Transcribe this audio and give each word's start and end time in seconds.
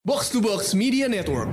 Box 0.00 0.32
to 0.32 0.40
Box 0.40 0.72
Media 0.72 1.04
Network. 1.12 1.44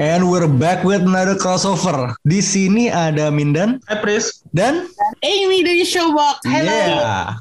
And 0.00 0.30
we're 0.32 0.48
back 0.48 0.88
with 0.88 1.04
another 1.04 1.36
crossover. 1.36 2.16
Di 2.24 2.40
sini 2.40 2.88
ada 2.88 3.28
Mindan 3.28 3.84
Hai 3.84 4.00
Pris, 4.00 4.40
dan 4.56 4.88
Amy 5.22 5.66
dari 5.66 5.82
Showbox. 5.82 6.46
Hello. 6.46 6.70
yeah. 6.70 7.34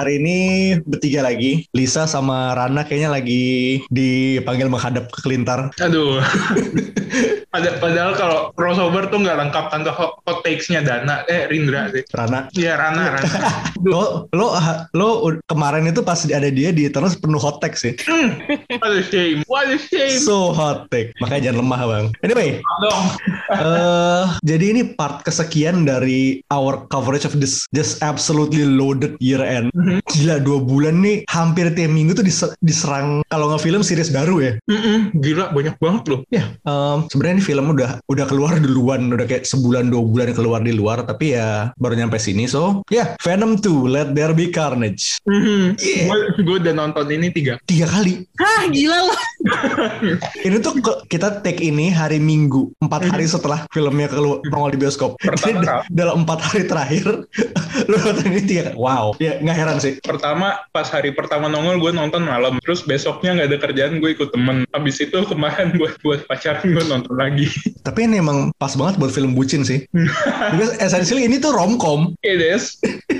Hari 0.00 0.16
ini 0.16 0.38
bertiga 0.84 1.20
lagi. 1.20 1.68
Lisa 1.76 2.08
sama 2.08 2.56
Rana 2.56 2.88
kayaknya 2.88 3.12
lagi 3.12 3.84
dipanggil 3.92 4.72
menghadap 4.72 5.12
ke 5.12 5.20
kelintar. 5.20 5.68
aduh. 5.76 6.22
Pada, 7.48 7.80
padahal 7.80 8.12
kalau 8.12 8.38
crossover 8.52 9.08
tuh 9.08 9.24
nggak 9.24 9.40
lengkap 9.40 9.72
tanpa 9.72 9.88
hot, 9.88 10.20
hot 10.28 10.44
takes-nya 10.44 10.84
Dana, 10.84 11.24
eh 11.32 11.48
Rindra 11.48 11.88
sih. 11.88 12.04
Rana, 12.12 12.52
Iya 12.52 12.76
Rana, 12.76 13.16
Rana. 13.16 13.32
lo 13.88 14.28
lo 14.36 14.52
lo 14.92 15.08
kemarin 15.48 15.88
itu 15.88 16.04
pas 16.04 16.20
ada 16.28 16.52
dia 16.52 16.76
di 16.76 16.84
Eternals 16.84 17.16
penuh 17.16 17.40
hot 17.40 17.64
take 17.64 17.80
sih. 17.80 17.96
Hmm, 18.04 18.36
what 18.76 18.92
a 18.92 19.00
shame, 19.00 19.40
what 19.48 19.64
a 19.64 19.80
shame. 19.80 20.20
So 20.20 20.52
hot 20.52 20.92
take. 20.92 21.16
Makanya 21.24 21.48
jangan 21.48 21.58
lemah 21.64 21.80
bang. 21.88 22.06
Anyway, 22.20 22.60
Dong. 22.84 23.04
eh 23.64 24.24
jadi 24.44 24.64
ini 24.76 24.82
part 24.92 25.24
kesekian 25.24 25.88
dari 25.88 26.44
our 26.52 26.84
coverage 26.92 27.24
of 27.24 27.32
this 27.40 27.64
just 27.72 28.04
absolutely 28.04 28.68
loaded 28.68 29.16
year 29.24 29.40
end. 29.40 29.72
Gila 30.12 30.44
dua 30.44 30.60
bulan 30.60 31.00
nih 31.00 31.24
hampir 31.32 31.72
tiap 31.72 31.88
minggu 31.88 32.12
tuh 32.12 32.26
dise- 32.28 32.52
diserang 32.60 33.24
kalau 33.32 33.48
nggak 33.48 33.64
film 33.64 33.80
series 33.80 34.12
baru 34.12 34.36
ya. 34.44 34.52
Mm-mm, 34.68 35.16
gila 35.16 35.48
banyak 35.56 35.80
banget 35.80 36.04
loh. 36.12 36.20
Ya, 36.28 36.52
em, 36.68 37.08
sebenarnya 37.08 37.37
ini 37.38 37.46
film 37.46 37.70
udah 37.70 38.02
udah 38.10 38.26
keluar 38.26 38.58
duluan, 38.58 39.14
udah 39.14 39.22
kayak 39.22 39.46
sebulan 39.46 39.94
dua 39.94 40.02
bulan 40.02 40.34
keluar 40.34 40.58
di 40.58 40.74
luar, 40.74 41.06
tapi 41.06 41.38
ya 41.38 41.70
baru 41.78 41.94
nyampe 41.94 42.18
sini. 42.18 42.50
So, 42.50 42.82
ya 42.90 43.14
Venom 43.22 43.62
2, 43.62 43.86
Let 43.86 44.08
There 44.10 44.34
Be 44.34 44.50
Carnage. 44.50 45.22
Mhm. 45.22 45.78
Yeah. 45.78 46.34
Gue 46.42 46.58
udah 46.58 46.74
nonton 46.74 47.06
ini 47.14 47.30
tiga. 47.30 47.62
Tiga 47.62 47.86
kali. 47.86 48.26
Hah, 48.42 48.66
gila 48.66 49.06
loh. 49.06 49.20
Ini 50.46 50.58
tuh 50.58 50.82
ke- 50.82 51.06
kita 51.08 51.38
take 51.40 51.62
ini 51.62 51.94
hari 51.94 52.18
Minggu, 52.18 52.74
empat 52.82 53.06
hari 53.06 53.22
setelah 53.24 53.70
filmnya 53.70 54.10
keluar 54.10 54.42
nongol 54.44 54.74
di 54.74 54.78
bioskop. 54.80 55.14
Pertama 55.20 55.62
Jadi 55.62 55.66
da- 55.66 55.84
dalam 56.02 56.26
empat 56.26 56.38
hari 56.42 56.62
terakhir, 56.66 57.06
lu 57.90 57.96
nonton 57.96 58.26
ini 58.28 58.42
tiga. 58.42 58.74
Wow, 58.74 59.14
ya 59.18 59.38
nggak 59.38 59.56
heran 59.56 59.78
sih. 59.78 60.02
Pertama, 60.02 60.58
pas 60.70 60.90
hari 60.90 61.14
pertama 61.14 61.46
nongol 61.46 61.78
gue 61.78 61.92
nonton 61.94 62.26
malam. 62.26 62.58
Terus 62.66 62.82
besoknya 62.82 63.38
nggak 63.38 63.48
ada 63.54 63.58
kerjaan 63.62 64.02
gue 64.02 64.10
ikut 64.10 64.34
temen. 64.34 64.66
Habis 64.74 64.96
itu 65.00 65.18
kemarin 65.22 65.78
buat 65.78 65.94
buat 66.02 66.26
pacaran 66.26 66.66
gue 66.66 66.84
nonton 66.84 67.14
lagi. 67.14 67.27
Tapi 67.86 68.00
ini 68.04 68.18
emang 68.18 68.50
pas 68.54 68.72
banget 68.72 68.96
buat 68.96 69.10
film 69.10 69.32
bucin 69.32 69.62
sih. 69.62 69.84
Because 70.54 70.76
essentially 70.78 71.24
ini 71.24 71.36
tuh 71.36 71.52
romcom. 71.52 72.14
It 72.20 72.40
is. 72.40 72.78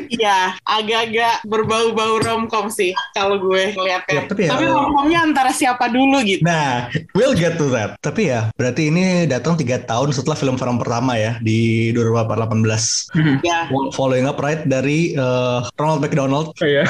Iya, 0.09 0.57
agak-agak 0.65 1.45
berbau-bau 1.45 2.19
romcom 2.19 2.69
sih 2.69 2.93
kalau 3.13 3.37
gue 3.39 3.73
ngeliatnya. 3.73 4.15
Ya, 4.15 4.23
tapi 4.25 4.41
ya- 4.45 4.53
tapi 4.53 4.65
romcomnya 4.67 5.21
antara 5.23 5.51
siapa 5.51 5.89
dulu 5.89 6.21
gitu. 6.23 6.41
Nah, 6.41 6.89
we'll 7.13 7.33
get 7.33 7.57
to 7.57 7.69
that. 7.69 7.99
Tapi 7.99 8.29
ya, 8.29 8.49
berarti 8.55 8.89
ini 8.89 9.05
datang 9.25 9.55
tiga 9.55 9.79
tahun 9.79 10.11
setelah 10.11 10.35
film 10.35 10.57
Venom 10.57 10.77
pertama 10.77 11.15
ya 11.15 11.37
di 11.39 11.91
2018. 11.93 13.13
Ya. 13.43 13.69
Following 13.93 14.25
up 14.25 14.39
right 14.39 14.65
dari 14.65 15.13
eh, 15.13 15.59
Ronald 15.75 16.01
McDonald. 16.01 16.53
Iya. 16.59 16.85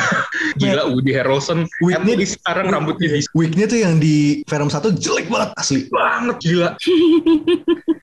Gila 0.56 0.90
Woody 0.90 1.12
Harrelson. 1.12 1.66
Whitney- 1.80 2.14
At 2.14 2.20
least 2.20 2.38
sekarang 2.40 2.70
rambutnya 2.70 3.08
di 3.10 3.20
Weeknya 3.32 3.66
tuh 3.66 3.78
yang 3.78 3.98
di 3.98 4.42
Venom 4.44 4.68
1 4.68 4.94
jelek 4.94 5.26
banget 5.26 5.50
asli. 5.54 5.80
banget 5.88 6.36
gila. 6.40 6.70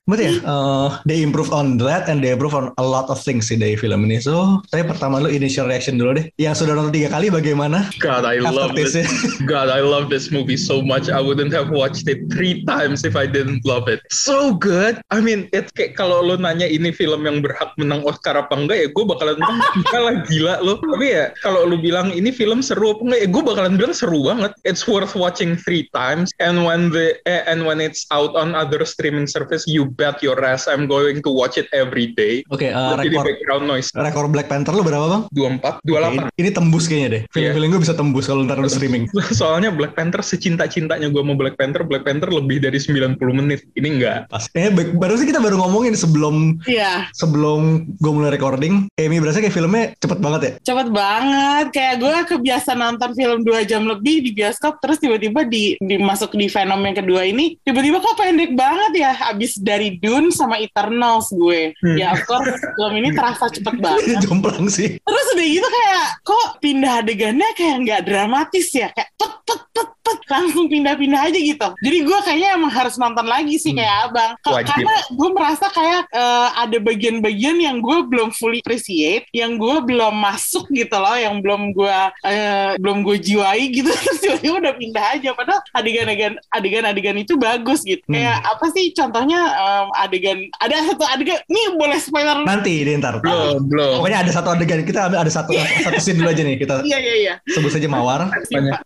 Berarti 0.06 0.22
ya, 0.22 0.34
eh, 0.38 0.88
they 1.02 1.18
improve 1.26 1.50
on 1.50 1.82
that 1.82 2.06
and 2.06 2.22
they 2.22 2.30
improve 2.30 2.54
on 2.54 2.70
a 2.78 2.84
lot 2.86 3.10
of 3.10 3.18
things 3.18 3.50
sih 3.50 3.58
dari 3.58 3.74
film 3.74 4.06
ini. 4.06 4.22
So, 4.22 4.62
saya 4.70 4.86
pertama 4.86 5.18
lu 5.18 5.26
initial 5.26 5.66
reaction 5.66 5.98
dulu 5.98 6.22
deh. 6.22 6.26
Yang 6.38 6.62
sudah 6.62 6.78
nonton 6.78 6.94
tiga 6.94 7.10
kali 7.10 7.26
bagaimana? 7.26 7.90
God, 7.98 8.22
I 8.22 8.38
love 8.38 8.78
this. 8.78 8.94
Aftertaste-nya. 8.94 9.50
God, 9.50 9.68
I 9.68 9.82
love 9.82 10.06
this 10.06 10.30
movie 10.30 10.58
so 10.58 10.78
much. 10.78 11.10
I 11.10 11.18
wouldn't 11.18 11.50
have 11.50 11.74
watched 11.74 12.06
it 12.06 12.30
three 12.30 12.62
times 12.62 13.02
if 13.02 13.18
I 13.18 13.26
didn't 13.26 13.66
love 13.66 13.90
it. 13.90 14.06
So 14.14 14.54
good. 14.54 15.02
I 15.10 15.18
mean, 15.18 15.50
it's 15.50 15.74
kayak 15.74 15.98
kalau 15.98 16.22
lo 16.22 16.38
nanya 16.38 16.70
ini 16.70 16.94
film 16.94 17.26
yang 17.26 17.42
berhak 17.42 17.74
menang 17.74 18.06
Oscar 18.06 18.38
apa 18.38 18.54
enggak 18.54 18.78
ya, 18.78 18.88
gue 18.94 19.04
bakalan 19.04 19.36
bilang 19.42 19.58
enggak 19.74 20.00
lah 20.06 20.14
gila 20.30 20.54
lo. 20.62 20.78
Tapi 20.78 21.06
ya 21.10 21.24
kalau 21.42 21.66
lo 21.66 21.76
bilang 21.82 22.14
ini 22.14 22.30
film 22.30 22.62
seru 22.62 22.94
apa 22.94 23.02
enggak 23.02 23.20
ya, 23.26 23.28
gue 23.28 23.42
bakalan 23.42 23.74
bilang 23.74 23.94
seru 23.94 24.22
banget. 24.22 24.54
It's 24.62 24.86
worth 24.86 25.18
watching 25.18 25.58
three 25.58 25.90
times. 25.90 26.30
And 26.38 26.62
when 26.62 26.94
the 26.94 27.18
eh, 27.26 27.42
and 27.44 27.66
when 27.66 27.82
it's 27.82 28.06
out 28.14 28.38
on 28.38 28.54
other 28.54 28.86
streaming 28.96 29.28
service, 29.28 29.68
you 29.68 29.84
bet 29.92 30.24
your 30.24 30.40
ass 30.40 30.64
I'm 30.64 30.88
going 30.88 31.20
to 31.20 31.30
watch 31.30 31.60
it 31.60 31.68
every 31.70 32.16
day. 32.16 32.40
Oke, 32.48 32.64
eh, 32.64 32.72
Jadi 32.72 33.12
rekor 33.12 33.28
background 33.28 33.64
noise. 33.68 33.88
rekor 33.92 34.24
Black 34.26 34.48
Panther 34.48 34.72
lu 34.72 34.80
berapa 34.80 35.04
bang? 35.04 35.22
24, 35.36 35.84
Oke, 35.84 35.84
28. 35.84 36.16
ini, 36.16 36.22
ini 36.40 36.50
tembus 36.50 36.84
kayaknya 36.88 37.08
deh. 37.12 37.22
Film-film 37.28 37.68
gue 37.68 37.82
bisa 37.84 37.92
tembus 37.92 38.24
kalau 38.24 38.42
ntar 38.42 38.56
lu 38.56 38.66
streaming. 38.66 39.04
Soalnya 39.38 39.68
Black 39.68 39.92
Panther 39.92 40.24
secinta-cintanya 40.24 41.12
gue 41.12 41.20
mau 41.20 41.36
Black 41.36 41.60
Panther, 41.60 41.84
Black 41.84 42.02
Panther 42.02 42.32
lebih 42.32 42.58
dari 42.58 42.80
90 42.80 43.20
menit. 43.36 43.68
Ini 43.76 43.88
enggak. 43.92 44.18
Pas. 44.32 44.48
Eh, 44.56 44.70
baru 44.72 45.14
sih 45.14 45.28
kita 45.28 45.38
baru 45.38 45.60
ngomongin 45.60 45.92
sebelum 45.92 46.56
Iya, 46.64 47.10
sebelum 47.12 47.84
gue 47.98 48.12
mulai 48.12 48.32
recording. 48.32 48.88
Amy 48.96 49.18
berasa 49.18 49.42
kayak 49.42 49.52
filmnya 49.52 49.92
cepet 49.98 50.18
banget 50.18 50.40
ya. 50.40 50.52
cepet 50.64 50.88
banget. 50.88 51.66
Kayak 51.74 51.94
gue 51.98 52.14
kebiasa 52.30 52.70
nonton 52.72 53.10
film 53.12 53.42
dua 53.42 53.66
jam 53.66 53.84
lebih 53.84 54.22
di 54.22 54.30
bioskop, 54.32 54.78
terus 54.78 54.96
tiba-tiba 54.96 55.42
di, 55.42 55.74
dimasuk 55.76 56.32
di 56.32 56.46
Venom 56.46 56.78
yang 56.78 56.96
kedua 56.96 57.22
ini, 57.22 57.58
tiba-tiba 57.60 57.98
kok 57.98 58.16
pendek 58.16 58.54
banget 58.54 58.85
ya. 58.94 59.12
Abis 59.32 59.58
dari 59.58 59.96
Dune 59.96 60.30
sama 60.30 60.60
Eternals 60.60 61.32
gue. 61.32 61.74
Hmm. 61.80 61.96
Ya, 61.96 62.14
of 62.14 62.22
course, 62.28 62.54
film 62.76 62.94
ini 63.00 63.10
terasa 63.16 63.50
cepet 63.50 63.74
banget. 63.84 64.20
Jomplang 64.22 64.68
sih. 64.70 65.00
Terus 65.00 65.26
udah 65.34 65.46
gitu 65.46 65.68
kayak 65.68 66.06
kok 66.22 66.48
pindah 66.60 66.92
adegannya 67.02 67.48
kayak 67.56 67.76
nggak 67.86 68.02
dramatis 68.06 68.68
ya 68.74 68.88
kayak 68.92 69.10
pet 69.16 69.32
pet 69.46 69.62
pet 69.72 69.88
pet 70.06 70.18
langsung 70.30 70.70
pindah-pindah 70.70 71.20
aja 71.26 71.34
gitu. 71.38 71.68
Jadi 71.82 71.98
gue 72.00 72.18
kayaknya 72.22 72.48
emang 72.54 72.70
harus 72.70 72.94
nonton 72.94 73.26
lagi 73.26 73.58
sih 73.58 73.74
Hmm. 73.74 73.82
kayak 73.82 73.96
abang. 74.06 74.32
Wajib. 74.46 74.68
Karena 74.70 74.94
gue 75.10 75.28
merasa 75.34 75.66
kayak 75.68 76.02
eh, 76.08 76.48
ada 76.54 76.78
bagian-bagian 76.78 77.56
yang 77.58 77.76
gue 77.82 77.98
belum 78.06 78.30
fully 78.30 78.62
appreciate, 78.62 79.26
yang 79.34 79.58
gue 79.58 79.76
belum 79.82 80.14
masuk 80.14 80.70
gitu 80.70 80.94
loh, 80.94 81.16
yang 81.18 81.42
belum 81.42 81.74
gue 81.74 81.98
eh, 82.22 82.78
belum 82.78 83.02
gue 83.02 83.16
jiwai 83.18 83.62
gitu. 83.68 83.90
Terus 84.06 84.18
tiba-tiba 84.22 84.56
udah 84.62 84.74
pindah 84.76 85.04
aja. 85.18 85.28
Padahal 85.34 85.60
adegan-adegan 85.74 86.32
adegan-adegan 86.54 87.16
itu 87.18 87.34
bagus 87.34 87.82
gitu. 87.82 88.00
Hmm. 88.06 88.14
Kayak 88.14 88.36
apa 88.46 88.66
sih 88.70 88.94
contohnya 88.94 89.40
em, 89.52 89.86
adegan 89.98 90.38
ada 90.62 90.76
satu 90.86 91.04
adegan. 91.04 91.38
Ini 91.46 91.74
boleh 91.74 91.98
spoiler? 91.98 92.38
Nanti 92.46 92.86
deh 92.86 92.94
ntar. 92.96 93.18
Belum, 93.18 93.66
belum. 93.66 93.98
Pokoknya 93.98 94.22
ada 94.22 94.30
satu 94.30 94.48
adegan 94.52 94.84
kita 94.86 95.10
ambil 95.10 95.26
ada 95.26 95.32
satu 95.32 95.50
satu 95.82 95.98
scene 95.98 96.20
dulu 96.20 96.30
aja 96.30 96.42
nih 96.44 96.56
kita 96.56 96.74
Iya 96.84 96.98
iya 97.00 97.14
iya. 97.16 97.34
sebut 97.48 97.72
saja 97.72 97.88
mawar. 97.88 98.28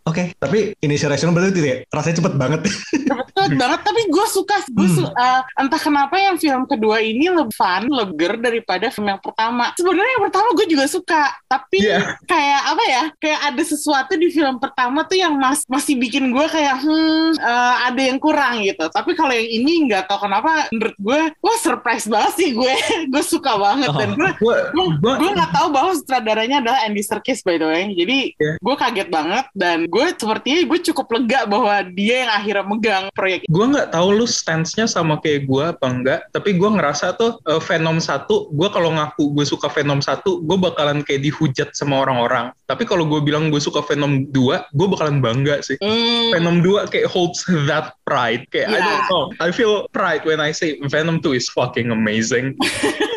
Oke, 0.07 0.33
tapi 0.39 0.73
initial 0.81 1.10
reaction 1.11 1.29
berarti 1.29 1.51
itu 1.51 1.61
ya, 1.61 1.77
rasanya 1.89 2.15
cepet 2.17 2.33
banget. 2.35 2.61
cepet 3.01 3.51
banget 3.53 3.79
tapi 3.81 4.01
gue 4.07 4.25
suka 4.27 4.55
gue 4.65 4.79
Hmm. 4.83 4.97
su- 4.97 5.07
uh, 5.09 5.41
entah 5.55 5.77
kenapa 5.77 6.15
yang 6.15 6.35
film 6.35 6.63
kedua 6.63 6.99
ini 6.99 7.27
lebih 7.27 7.51
fun 7.51 7.85
lebih 7.85 8.15
ger 8.17 8.33
daripada 8.37 8.87
film 8.87 9.07
yang 9.07 9.19
pertama 9.19 9.71
sebenarnya 9.73 10.11
yang 10.13 10.23
pertama 10.23 10.47
gue 10.53 10.67
juga 10.67 10.85
suka 10.85 11.21
tapi 11.45 11.79
Iya. 11.81 12.15
kayak 12.23 12.61
apa 12.65 12.83
ya 12.85 13.03
kayak 13.17 13.39
ada 13.45 13.63
sesuatu 13.63 14.13
di 14.13 14.27
film 14.29 14.55
pertama 14.57 15.03
tuh 15.03 15.17
yang 15.17 15.33
mas 15.33 15.63
masih 15.65 15.95
bikin 15.95 16.29
gue 16.29 16.45
kayak 16.47 16.79
hmm 16.79 17.35
uh, 17.37 17.75
ada 17.85 18.01
yang 18.01 18.17
kurang 18.17 18.61
gitu 18.61 18.87
tapi 18.87 19.11
kalau 19.11 19.31
yang 19.31 19.47
ini 19.47 19.85
nggak 19.85 20.05
tahu 20.05 20.19
kenapa 20.21 20.69
menurut 20.69 20.95
gue 20.97 21.19
wah 21.37 21.57
surprise 21.57 22.05
banget 22.05 22.33
sih 22.35 22.49
gue 22.51 22.73
gue 23.11 23.23
suka 23.23 23.51
banget 23.55 23.89
dan 23.91 24.09
Oh. 24.11 24.17
gue 24.37 24.57
Gue, 25.01 25.13
gue 25.17 25.29
nggak 25.31 25.51
tahu 25.51 25.67
bahwa 25.69 25.91
sutradaranya 25.93 26.59
adalah 26.59 26.79
Andy 26.83 27.01
Serkis 27.01 27.41
by 27.41 27.55
the 27.55 27.65
way 27.65 27.83
jadi 27.91 28.17
Iya. 28.33 28.53
gue 28.57 28.75
kaget 28.77 29.09
banget 29.09 29.45
dan 29.53 29.77
gue 29.85 30.05
sepertinya 30.13 30.61
gue 30.63 30.79
cukup 30.83 31.00
lega 31.09 31.49
bahwa 31.49 31.73
dia 31.95 32.27
yang 32.27 32.31
akhirnya 32.31 32.65
megang 32.67 33.05
proyek 33.15 33.41
gue 33.47 33.65
nggak 33.65 33.89
tahu 33.89 34.07
lu 34.13 34.27
stance-nya 34.29 34.85
sama 34.85 35.17
kayak 35.17 35.47
gue 35.49 35.63
apa 35.63 35.87
enggak, 35.87 36.19
tapi 36.29 36.53
gue 36.55 36.69
ngerasa 36.69 37.15
tuh 37.17 37.39
eh, 37.47 37.61
Venom 37.61 37.97
1, 37.97 38.27
gue 38.29 38.69
kalau 38.69 38.89
ngaku 38.93 39.33
gue 39.33 39.45
suka 39.47 39.71
Venom 39.71 40.03
1, 40.03 40.21
gue 40.23 40.57
bakalan 40.59 41.01
kayak 41.01 41.21
dihujat 41.23 41.73
sama 41.73 42.03
orang-orang. 42.03 42.51
Tapi 42.67 42.83
kalau 42.83 43.07
gue 43.07 43.19
bilang 43.23 43.49
gue 43.49 43.59
suka 43.59 43.81
Venom 43.83 44.27
2, 44.29 44.75
gue 44.75 44.87
bakalan 44.91 45.19
bangga 45.19 45.59
sih. 45.63 45.77
Hmm, 45.79 46.31
Venom 46.35 46.59
2 46.63 46.91
kayak 46.91 47.07
holds 47.09 47.43
that 47.67 47.95
pride. 48.05 48.45
Kayak 48.51 48.67
I 48.71 48.79
Yeah. 48.81 48.87
don't 48.87 49.05
know. 49.09 49.23
I 49.39 49.49
feel 49.53 49.85
pride 49.93 50.25
when 50.25 50.41
I 50.41 50.51
say 50.51 50.79
Venom 50.87 51.21
2 51.21 51.37
is 51.37 51.47
fucking 51.51 51.91
amazing. 51.91 52.55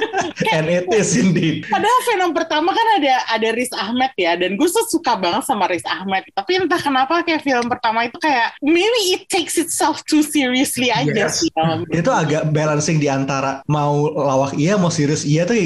And 0.54 0.66
it 0.68 0.86
is 0.92 1.14
indeed. 1.16 1.66
Padahal 1.68 2.00
film 2.08 2.30
pertama 2.32 2.70
kan 2.72 2.86
ada 3.00 3.14
ada 3.30 3.48
Riz 3.54 3.70
Ahmed 3.74 4.12
ya 4.16 4.34
dan 4.38 4.56
gue 4.56 4.68
tuh 4.68 4.86
suka 4.88 5.16
banget 5.18 5.44
sama 5.46 5.68
Riz 5.68 5.84
Ahmed. 5.86 6.24
Tapi 6.32 6.60
entah 6.60 6.80
kenapa 6.80 7.20
kayak 7.22 7.42
film 7.44 7.66
pertama 7.68 8.08
itu 8.08 8.16
kayak 8.20 8.56
maybe 8.60 9.16
it 9.16 9.26
takes 9.28 9.56
itself 9.58 10.00
too 10.08 10.22
seriously 10.24 10.88
aja 10.90 11.10
Yes. 11.14 11.44
sih. 11.44 11.50
Itu 11.92 12.10
agak 12.10 12.50
balancing 12.50 12.98
di 12.98 13.06
antara 13.06 13.62
mau 13.70 14.08
lawak 14.10 14.56
iya, 14.56 14.74
mau 14.74 14.90
serius 14.90 15.22
iya 15.22 15.44
tuh 15.46 15.56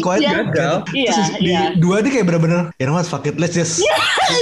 quite 0.00 0.22
Iya. 0.22 0.32
Gagal. 0.46 0.74
Iya, 0.92 1.12
Terus 1.12 1.30
di 1.40 1.50
iya. 1.52 1.62
dua 1.76 2.00
nih 2.04 2.10
kayak 2.12 2.26
bener-bener 2.28 2.60
you 2.80 2.86
know 2.86 2.94
what 2.96 3.06
fuck 3.06 3.24
it 3.26 3.36
let's 3.40 3.56
just 3.56 3.80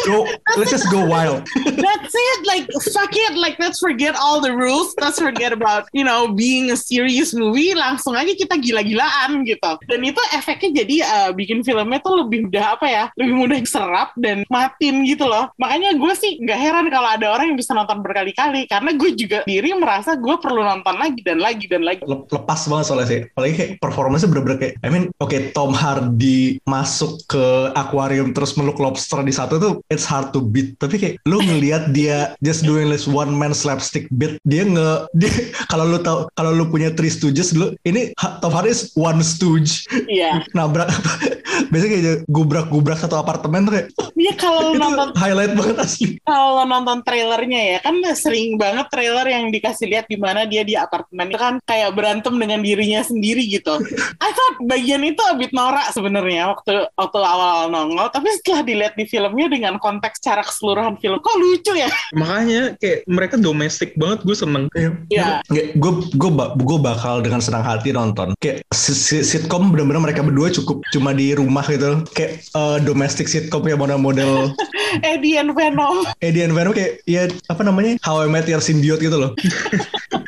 go 0.07 0.27
let's 0.59 0.71
just 0.71 0.87
go 0.91 1.03
wild 1.05 1.45
That's 1.85 2.15
it. 2.15 2.41
Like 2.47 2.67
fuck 2.93 3.13
it. 3.13 3.35
Like 3.37 3.57
let's 3.59 3.79
forget 3.79 4.15
all 4.17 4.41
the 4.41 4.53
rules. 4.55 4.95
Let's 5.01 5.19
forget 5.21 5.53
about 5.53 5.89
you 5.93 6.05
know 6.05 6.33
being 6.33 6.71
a 6.71 6.79
serious 6.79 7.33
movie. 7.35 7.75
Langsung 7.75 8.15
aja 8.17 8.31
kita 8.33 8.57
gila-gilaan 8.61 9.14
gitu. 9.47 9.71
Dan 9.89 10.01
itu 10.05 10.21
efeknya 10.35 10.85
jadi 10.85 10.97
uh, 11.05 11.31
bikin 11.33 11.63
filmnya 11.63 12.01
tuh 12.03 12.25
lebih 12.27 12.49
mudah 12.49 12.79
apa 12.79 12.87
ya? 12.87 13.05
Lebih 13.19 13.35
mudah 13.35 13.59
serap 13.65 14.13
dan 14.19 14.45
matin 14.53 15.05
gitu 15.09 15.25
loh. 15.25 15.51
Makanya 15.59 15.97
gue 15.97 16.13
sih 16.15 16.39
nggak 16.43 16.59
heran 16.59 16.87
kalau 16.93 17.09
ada 17.09 17.27
orang 17.33 17.55
yang 17.55 17.59
bisa 17.59 17.73
nonton 17.73 18.01
berkali-kali 18.05 18.67
karena 18.69 18.91
gue 18.95 19.11
juga 19.17 19.39
diri 19.49 19.73
merasa 19.75 20.15
gue 20.15 20.37
perlu 20.39 20.63
nonton 20.63 20.97
lagi 20.99 21.21
dan 21.25 21.39
lagi 21.41 21.67
dan 21.67 21.83
lagi. 21.83 22.03
Le- 22.05 22.27
lepas 22.31 22.61
banget 22.69 22.85
soalnya 22.85 23.09
sih 23.09 23.21
apalagi 23.31 23.55
kayak 23.55 23.71
performanya 23.79 24.27
bener-bener 24.29 24.59
kayak 24.59 24.75
I 24.83 24.89
mean 24.91 25.05
oke 25.23 25.37
Tom 25.55 25.73
Hardy 25.73 26.59
masuk 26.67 27.23
ke 27.31 27.75
akuarium 27.79 28.35
terus 28.35 28.59
meluk 28.59 28.79
lobster 28.83 29.23
di 29.23 29.35
satu 29.35 29.59
tuh 29.59 29.73
it's 29.91 30.07
hard 30.07 30.35
to 30.35 30.43
beat 30.43 30.77
tapi 30.79 30.97
kayak 30.99 31.15
lu 31.25 31.41
ngelihat 31.41 31.95
dia 31.95 32.35
just 32.43 32.67
doing 32.67 32.91
this 32.91 33.07
one 33.07 33.31
man 33.35 33.55
slapstick 33.55 34.11
bit 34.15 34.37
dia 34.47 34.67
nge 34.67 35.07
dia 35.21 35.33
kalau 35.71 35.89
lu 35.89 35.99
tahu 36.03 36.27
kalau 36.35 36.51
lu 36.55 36.65
punya 36.69 36.91
three 36.93 37.11
stooges 37.11 37.55
dulu 37.55 37.75
ini 37.87 38.15
Tom 38.43 38.53
Hardy 38.53 38.75
is 38.75 38.91
one 39.05 39.21
stooge 39.21 39.85
Iya. 40.09 40.41
nabrak 40.57 40.89
biasanya 41.69 41.91
kayak 41.93 42.19
gubrak-gubrak 42.27 42.99
satu 42.99 43.17
apartemen 43.17 43.65
tuh 43.67 43.73
kayak 43.79 43.89
Iya 44.15 44.33
kalau 44.39 44.73
itu 44.73 44.79
nonton 44.81 45.09
highlight 45.19 45.53
banget 45.53 45.77
asli 45.79 46.09
kalau 46.25 46.63
lo 46.63 46.65
nonton 46.65 47.03
trailernya 47.05 47.61
ya 47.77 47.79
kan 47.85 47.95
sering 48.17 48.57
banget 48.57 48.87
trailer 48.89 49.27
yang 49.29 49.53
dikasih 49.53 49.87
lihat 49.91 50.07
di 50.09 50.17
mana 50.17 50.49
dia 50.49 50.65
di 50.65 50.75
apartemen 50.75 51.29
itu 51.31 51.39
kan 51.39 51.55
kayak 51.69 51.93
berantem 51.95 52.35
dengan 52.41 52.65
dirinya 52.65 53.05
sendiri 53.05 53.45
gitu. 53.47 53.77
I 54.19 54.31
thought 54.33 54.57
bagian 54.67 55.05
itu 55.05 55.21
a 55.21 55.37
bit 55.37 55.53
norak 55.53 55.93
sebenarnya 55.93 56.51
waktu 56.51 56.89
waktu 56.97 57.19
awal 57.21 57.69
nongol, 57.71 58.09
tapi 58.11 58.33
setelah 58.41 58.65
dilihat 58.65 58.95
di 58.97 59.05
filmnya 59.07 59.47
dengan 59.47 59.77
konteks 59.79 60.19
cara 60.25 60.41
keseluruhan 60.43 60.97
film 60.99 61.21
kok 61.21 61.37
lucu 61.37 61.73
ya. 61.77 61.91
Makanya 62.17 62.75
kayak 62.81 62.99
mereka 63.07 63.35
domestik 63.37 63.95
banget 63.95 64.25
gue 64.25 64.37
seneng. 64.37 64.65
Iya. 64.75 65.43
gue 65.79 65.93
gue 66.17 66.31
gue 66.59 66.79
bakal 66.81 67.21
dengan 67.21 67.39
senang 67.39 67.63
hati 67.63 67.95
nonton 67.95 68.35
kayak 68.43 68.67
si- 68.75 68.97
si- 68.97 69.23
sitkom 69.23 69.71
bener-bener 69.71 70.11
mereka 70.11 70.27
berdua 70.27 70.51
cukup 70.51 70.83
cuma 70.91 71.15
di 71.15 71.37
rumah 71.37 71.54
gitu. 71.71 72.03
Kayak 72.11 72.43
eh, 72.43 72.77
domestic 72.83 73.31
sitkom 73.31 73.63
ya 73.69 73.79
model-model. 73.79 74.51
Eddie 75.07 75.39
and 75.39 75.55
Venom. 75.55 76.07
Eddie 76.19 76.43
and 76.47 76.55
Venom 76.55 76.75
kayak 76.75 77.03
ya 77.07 77.31
apa 77.47 77.63
namanya? 77.63 78.01
How 78.03 78.23
I 78.23 78.27
Met 78.27 78.51
Your 78.51 78.63
Symbiote 78.63 79.05
gitu 79.05 79.19
loh 79.21 79.35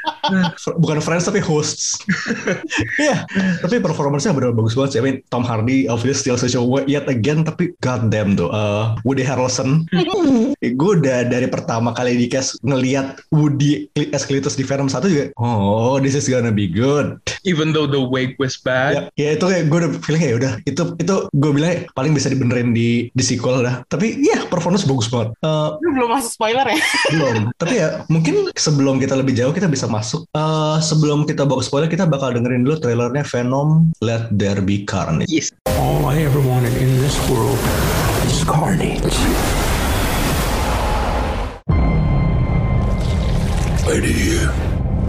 bukan 0.78 0.98
friends 1.00 1.26
tapi 1.26 1.40
hosts. 1.42 1.96
Iya. 2.96 3.28
Tapi 3.60 3.78
performance-nya 3.80 4.32
bener 4.32 4.52
bagus 4.52 4.72
banget 4.76 4.96
sih. 4.96 5.00
I 5.00 5.04
mean 5.04 5.16
Tom 5.28 5.44
Hardy 5.44 5.86
obviously 5.86 6.32
still 6.32 6.38
such 6.40 6.56
a 6.56 6.62
yet 6.88 7.06
again 7.06 7.44
tapi 7.44 7.76
god 7.84 8.08
damn 8.08 8.34
tuh 8.34 8.48
uh, 8.48 8.96
Woody 9.04 9.22
Harrelson. 9.22 9.84
Gue 10.80 10.90
udah 10.98 11.28
dari 11.28 11.46
pertama 11.46 11.92
kali 11.92 12.16
di 12.16 12.26
cast 12.26 12.56
ngeliat 12.64 13.20
Woody 13.30 13.86
as 14.12 14.24
Cletus 14.24 14.56
di 14.56 14.64
Venom 14.64 14.88
1 14.88 14.96
juga 15.06 15.24
oh 15.36 16.00
this 16.00 16.16
is 16.16 16.26
gonna 16.26 16.50
be 16.52 16.66
good. 16.66 17.20
Even 17.44 17.70
though 17.70 17.86
the 17.86 18.00
wig 18.00 18.34
was 18.40 18.56
bad. 18.58 19.12
ya, 19.14 19.28
ya 19.28 19.28
itu 19.38 19.44
kayak 19.46 19.68
gue 19.70 19.78
udah 19.86 19.90
feeling 20.02 20.22
kayak 20.22 20.36
udah 20.42 20.52
itu 20.66 20.82
itu 20.98 21.14
gue 21.30 21.50
bilang 21.52 21.70
paling 21.94 22.12
bisa 22.16 22.32
dibenerin 22.32 22.72
di 22.72 23.12
di 23.12 23.22
sequel 23.22 23.60
dah. 23.62 23.84
Tapi 23.86 24.18
ya 24.24 24.48
performance 24.48 24.88
bagus 24.88 25.06
banget. 25.12 25.36
Eh, 25.44 25.68
Lu 25.84 25.88
belum 25.94 26.08
masuk 26.16 26.32
spoiler 26.32 26.66
ya? 26.66 26.78
belum. 27.12 27.36
Tapi 27.54 27.74
ya 27.76 27.88
mungkin 28.08 28.50
sebelum 28.56 28.96
kita 28.98 29.14
lebih 29.14 29.36
jauh 29.36 29.52
kita 29.52 29.68
bisa 29.68 29.86
masuk 29.86 30.15
Eh, 30.24 30.78
sebelum 30.80 31.28
kita 31.28 31.44
bawa 31.44 31.60
spoiler 31.60 31.90
kita 31.90 32.08
bakal 32.08 32.32
dengerin 32.32 32.64
dulu 32.64 32.80
trailernya 32.80 33.24
Venom 33.26 33.92
Let 34.00 34.32
There 34.32 34.62
Be 34.64 34.86
Carnage 34.88 35.28
Yes. 35.28 35.52
All 35.76 36.08
I 36.08 36.24
ever 36.24 36.40
wanted 36.40 36.72
in 36.80 36.88
this 37.02 37.16
world 37.28 37.58
is 38.24 38.40
carnage. 38.44 39.02
Lady, 43.86 44.42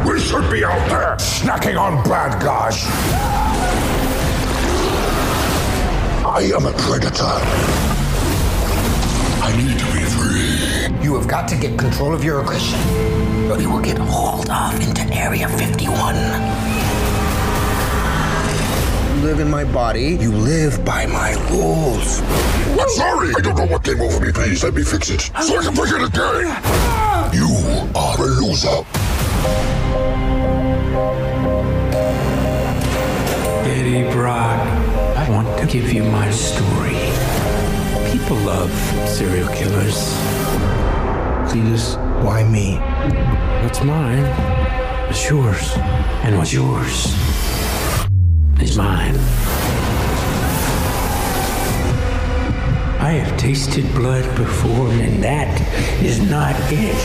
we 0.06 0.20
should 0.20 0.46
be 0.52 0.64
out 0.64 0.84
there 0.90 1.16
snacking 1.18 1.80
on 1.80 2.04
bad 2.06 2.38
guys. 2.44 2.84
I 6.28 6.52
am 6.54 6.66
a 6.68 6.74
predator. 6.78 7.36
I 9.42 9.50
need 9.58 9.80
to 9.80 9.88
be 9.96 10.04
free. 10.06 10.94
You 11.02 11.16
have 11.16 11.28
got 11.28 11.48
to 11.50 11.56
get 11.56 11.78
control 11.80 12.14
of 12.14 12.24
your 12.24 12.42
aggression. 12.42 13.37
Or 13.50 13.62
you 13.62 13.70
will 13.70 13.82
get 13.82 13.98
hauled 13.98 14.50
off 14.50 14.76
into 14.82 15.04
Area 15.14 15.48
51. 15.48 16.16
You 19.16 19.24
live 19.24 19.40
in 19.40 19.50
my 19.50 19.64
body. 19.64 20.18
You 20.20 20.34
live 20.34 20.84
by 20.84 21.06
my 21.06 21.32
rules. 21.50 22.20
I'm 22.78 22.90
sorry. 22.90 23.30
I 23.38 23.40
don't 23.40 23.56
know 23.56 23.66
what 23.66 23.86
came 23.86 24.02
over 24.02 24.20
me. 24.20 24.34
Please 24.34 24.64
let 24.66 24.74
me 24.74 24.84
fix 24.84 25.10
it 25.10 25.22
so 25.42 25.58
I 25.58 25.64
can 25.64 25.74
forget 25.74 26.04
again. 26.04 26.48
You 27.34 27.48
are 27.96 28.18
a 28.20 28.28
loser. 28.28 28.84
Eddie 33.66 34.12
Brock, 34.12 34.60
I 35.16 35.30
want 35.30 35.58
to 35.60 35.66
give 35.68 35.94
you 35.94 36.04
my 36.04 36.30
story. 36.32 37.00
People 38.12 38.38
love 38.46 38.72
serial 39.08 39.48
killers. 39.56 40.14
Cletus, 41.50 42.07
Why 42.24 42.44
me? 42.44 42.80
what's 43.64 43.84
mine 43.84 44.26
is 45.10 45.30
yours. 45.30 45.74
And 46.24 46.38
what's 46.38 46.52
yours 46.52 47.14
is 48.60 48.78
mine. 48.78 49.16
I 53.00 53.12
have 53.12 53.38
tasted 53.38 53.86
blood 53.94 54.26
before, 54.36 54.90
and 54.90 55.24
that 55.24 55.62
is 56.02 56.20
not 56.30 56.56
it. 56.72 56.98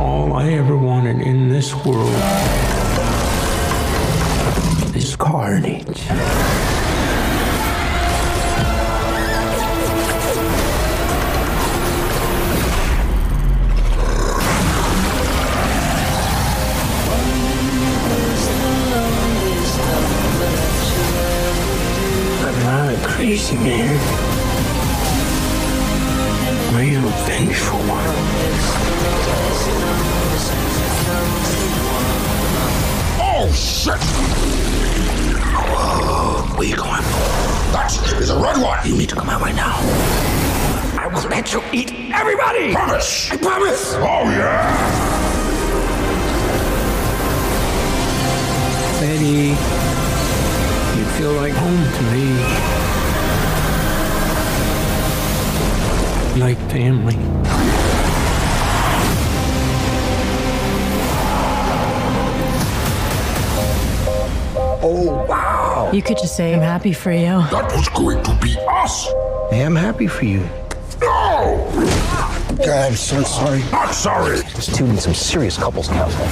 All 0.00 0.32
I 0.32 0.50
ever 0.52 0.76
wanted 0.76 1.20
in 1.20 1.48
this 1.48 1.74
world 1.84 2.35
carnage. 5.26 6.08
I'm 22.38 22.58
not 22.62 22.94
a 22.94 23.08
crazy 23.08 23.56
man. 23.56 23.98
I 26.72 26.82
am 26.82 27.04
a 27.04 27.10
vengeful 27.26 27.80
one. 27.80 28.85
Is 38.18 38.30
a 38.30 38.38
red 38.40 38.60
one. 38.60 38.78
You 38.86 38.96
need 38.96 39.08
to 39.10 39.14
come 39.14 39.28
out 39.28 39.40
right 39.40 39.54
now. 39.54 39.76
I 40.98 41.06
will 41.06 41.28
let 41.28 41.52
you 41.52 41.62
eat 41.72 41.92
everybody. 42.12 42.72
Promise. 42.72 43.30
I 43.30 43.36
promise. 43.36 43.94
Oh, 43.96 44.24
yeah. 44.30 45.16
Betty, 49.00 49.54
you 50.98 51.04
feel 51.16 51.32
like 51.32 51.52
home 51.52 51.84
to 51.96 52.02
me. 52.12 52.26
Like 56.40 56.58
family. 56.70 57.35
Oh, 64.86 65.26
wow. 65.26 65.90
You 65.92 66.00
could 66.00 66.16
just 66.16 66.36
say 66.36 66.54
I'm 66.54 66.60
happy 66.60 66.92
for 66.92 67.10
you. 67.10 67.42
That 67.50 67.74
was 67.74 67.88
going 67.88 68.22
to 68.22 68.32
be 68.40 68.56
us. 68.70 69.08
I 69.50 69.56
am 69.56 69.74
happy 69.74 70.06
for 70.06 70.24
you. 70.24 70.46
No! 71.00 71.66
God, 72.54 72.70
I'm 72.70 72.94
so 72.94 73.20
sorry. 73.24 73.64
Not 73.72 73.92
sorry. 73.92 74.42
This 74.54 74.68
dude 74.68 74.90
needs 74.90 75.02
some 75.02 75.14
serious 75.14 75.58
couples 75.58 75.88
counseling. 75.88 76.30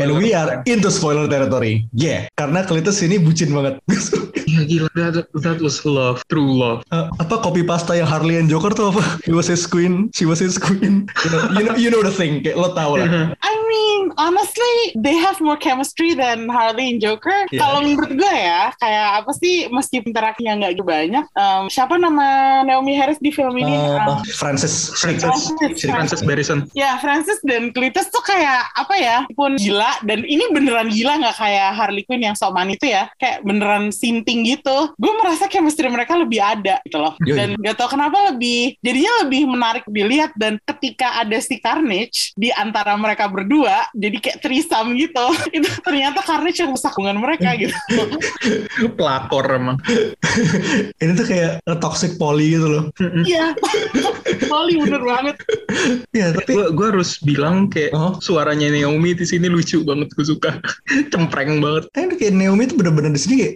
and 0.00 0.16
we 0.16 0.32
are 0.32 0.62
into 0.64 0.88
spoiler 0.90 1.28
territory 1.28 1.84
yeah 1.92 2.24
karena 2.32 2.64
Cletus 2.64 3.04
ini 3.04 3.20
bucin 3.20 3.52
banget 3.52 3.76
Iya 4.52 4.62
gila, 4.68 4.88
that, 4.92 5.32
that 5.32 5.58
was 5.64 5.80
love, 5.88 6.20
true 6.28 6.52
love. 6.52 6.84
Eh, 6.92 7.08
apa 7.16 7.40
copy 7.40 7.64
pasta 7.64 7.96
yang 7.96 8.04
Harley 8.04 8.36
and 8.36 8.52
Joker 8.52 8.76
tuh 8.76 8.92
apa? 8.92 9.00
He 9.24 9.32
was 9.32 9.48
his 9.48 9.64
queen, 9.64 10.12
she 10.12 10.28
was 10.28 10.36
his 10.36 10.60
queen. 10.60 11.08
You 11.24 11.28
know, 11.32 11.40
you 11.56 11.64
know, 11.64 11.74
you 11.80 11.88
know 11.88 12.02
the 12.04 12.12
thing, 12.12 12.44
kayak 12.44 12.60
lo 12.60 12.76
tau 12.76 13.00
lah. 13.00 13.32
I 13.32 13.54
mean, 13.72 14.12
honestly, 14.20 14.76
they 15.00 15.16
have 15.16 15.40
more 15.40 15.56
chemistry 15.56 16.12
than 16.12 16.52
Harley 16.52 16.92
and 16.92 17.00
Joker. 17.00 17.48
Yeah. 17.48 17.64
Kalau 17.64 17.80
menurut 17.80 18.12
gue 18.12 18.34
ya, 18.36 18.76
kayak 18.76 19.24
apa 19.24 19.32
sih, 19.40 19.72
meskipun 19.72 20.12
interaksinya 20.12 20.52
nggak 20.60 20.84
banyak, 20.84 21.24
um, 21.32 21.72
siapa 21.72 21.96
nama 21.96 22.60
Naomi 22.68 22.92
Harris 22.92 23.16
di 23.16 23.32
film 23.32 23.56
ini? 23.56 23.72
Eh, 23.72 24.00
Um, 24.02 24.18
Francis, 24.34 24.90
Francis, 24.98 25.54
Francis. 25.62 25.86
Francis 25.86 26.20
Barrison. 26.26 26.66
Ya, 26.74 26.98
Francis 26.98 27.38
dan 27.46 27.70
Cletus 27.70 28.10
tuh 28.10 28.18
kayak 28.26 28.66
apa 28.74 28.98
ya? 28.98 29.16
Pun 29.38 29.54
gila 29.54 30.02
dan 30.02 30.26
ini 30.26 30.42
beneran 30.50 30.90
gila 30.90 31.22
nggak 31.22 31.38
kayak 31.38 31.70
Harley 31.70 32.02
Quinn 32.02 32.26
yang 32.26 32.34
sok 32.34 32.50
manis 32.50 32.82
itu 32.82 32.90
ya? 32.90 33.06
Kayak 33.22 33.46
beneran 33.46 33.94
sinting 33.94 34.41
gitu. 34.44 34.92
Gue 34.98 35.12
merasa 35.18 35.46
chemistry 35.46 35.88
mereka 35.88 36.14
lebih 36.14 36.38
ada 36.38 36.78
gitu 36.84 36.98
loh. 36.98 37.14
Yoi. 37.24 37.36
Dan 37.36 37.48
gak 37.58 37.76
tau 37.78 37.88
kenapa 37.90 38.34
lebih 38.34 38.76
jadinya 38.82 39.12
lebih 39.26 39.42
menarik 39.48 39.84
dilihat 39.88 40.32
dan 40.36 40.58
ketika 40.66 41.22
ada 41.22 41.38
si 41.38 41.58
Carnage 41.58 42.32
di 42.34 42.50
antara 42.52 42.94
mereka 42.98 43.26
berdua, 43.26 43.86
jadi 43.94 44.16
kayak 44.18 44.38
trisam 44.42 44.94
gitu. 44.98 45.26
itu 45.56 45.68
ternyata 45.82 46.20
Carnage 46.22 46.60
yang 46.60 46.70
rusak 46.74 46.92
hubungan 46.96 47.18
mereka 47.22 47.54
gitu. 47.56 47.74
Pelakor 48.98 49.46
emang. 49.48 49.78
Ini 51.02 51.12
tuh 51.14 51.26
kayak 51.26 51.52
toxic 51.80 52.16
poly 52.16 52.54
gitu 52.58 52.66
loh. 52.68 52.84
Iya. 53.24 53.54
Poli 54.46 54.78
bener 54.78 55.02
banget. 55.02 55.36
Iya, 56.12 56.34
tapi 56.36 56.54
Gue 56.72 56.86
harus 56.88 57.20
bilang 57.20 57.68
kayak 57.68 57.90
Oh. 57.92 58.16
suaranya 58.24 58.72
Naomi 58.72 59.12
di 59.12 59.26
sini 59.28 59.46
lucu 59.52 59.84
banget, 59.84 60.08
gue 60.16 60.24
suka. 60.24 60.56
Cempreng 61.12 61.60
banget. 61.60 61.84
Kan 61.92 62.08
kayak 62.16 62.32
Naomi 62.32 62.64
tuh 62.64 62.80
bener-bener 62.80 63.12
di 63.12 63.20
sini 63.20 63.34
kayak 63.38 63.54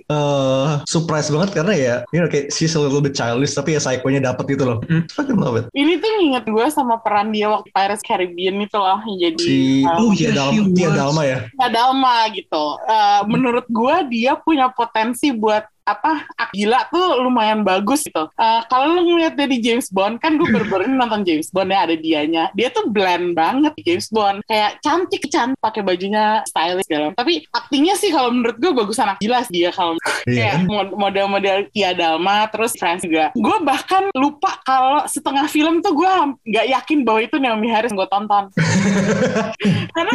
surprise 0.84 1.32
banget 1.32 1.56
karena 1.56 1.74
ya, 1.74 1.94
you 2.12 2.20
know, 2.20 2.28
kayak 2.28 2.52
she's 2.52 2.76
a 2.76 2.80
little 2.80 3.00
bit 3.00 3.16
childish 3.16 3.56
tapi 3.56 3.74
ya 3.74 3.80
psycho-nya 3.80 4.20
dapet 4.20 4.56
gitu 4.56 4.64
loh. 4.68 4.78
Hmm. 4.84 5.08
Fucking 5.08 5.40
love 5.40 5.56
it. 5.56 5.64
Ini 5.72 5.96
tuh 5.98 6.10
nginget 6.20 6.44
gue 6.44 6.66
sama 6.68 7.00
peran 7.00 7.32
dia 7.32 7.48
waktu 7.48 7.68
Pirates 7.72 8.04
Caribbean 8.04 8.60
itu 8.60 8.76
loh. 8.76 9.00
yang 9.04 9.18
Jadi 9.32 9.44
Si 9.44 9.56
um, 9.86 10.06
Oh, 10.06 10.12
yeah, 10.14 10.32
Dalma, 10.34 10.62
was. 10.66 10.96
Dalma 10.96 11.22
ya. 11.24 11.38
Kak 11.56 11.70
Dalma 11.72 12.16
gitu. 12.34 12.64
Eh, 12.84 13.20
menurut 13.26 13.66
gue 13.70 13.96
dia 14.12 14.32
punya 14.38 14.70
potensi 14.70 15.30
buat 15.34 15.66
apa 15.86 16.26
gila 16.50 16.82
tuh 16.90 17.22
lumayan 17.22 17.62
bagus 17.62 18.02
gitu. 18.02 18.26
Eh, 18.34 18.60
kalau 18.66 18.98
lu 18.98 19.06
ngeliat 19.06 19.38
dia 19.38 19.46
di 19.46 19.58
James 19.62 19.86
Bond 19.88 20.18
kan 20.18 20.34
gue 20.34 20.50
baru-baru 20.50 20.90
ini 20.90 20.98
nonton 20.98 21.22
James 21.22 21.48
Bond 21.54 21.70
ya 21.70 21.86
ada 21.86 21.94
dianya. 21.94 22.44
Dia 22.58 22.68
tuh 22.74 22.90
blend 22.90 23.38
banget 23.38 23.72
di 23.78 23.82
James 23.86 24.10
Bond. 24.10 24.42
Kayak 24.50 24.82
cantik 24.82 25.22
cantik 25.30 25.58
pakai 25.62 25.86
bajunya 25.86 26.42
stylish 26.50 26.90
dalam. 26.90 27.14
Tapi 27.14 27.46
aktingnya 27.54 27.94
sih 27.94 28.10
kalau 28.10 28.34
menurut 28.34 28.58
gue 28.58 28.72
bagus 28.74 28.98
anak 28.98 29.22
jelas 29.22 29.46
dia 29.46 29.70
kalau 29.70 29.94
Iya 30.26 30.34
kayak 30.34 30.54
kan? 30.58 30.66
mod- 30.66 30.94
model-model 30.98 31.56
Tia 31.70 31.94
Dalma 31.94 32.50
terus 32.50 32.74
France 32.74 33.06
juga. 33.06 33.30
Gue 33.38 33.56
bahkan 33.62 34.10
lupa 34.18 34.58
kalau 34.66 35.06
setengah 35.06 35.46
film 35.46 35.78
tuh 35.80 35.94
gue 35.94 36.12
nggak 36.50 36.66
yakin 36.66 36.98
bahwa 37.06 37.20
itu 37.22 37.36
Naomi 37.38 37.70
Harris 37.70 37.94
gue 37.94 38.06
tonton. 38.10 38.50
Karena 39.96 40.14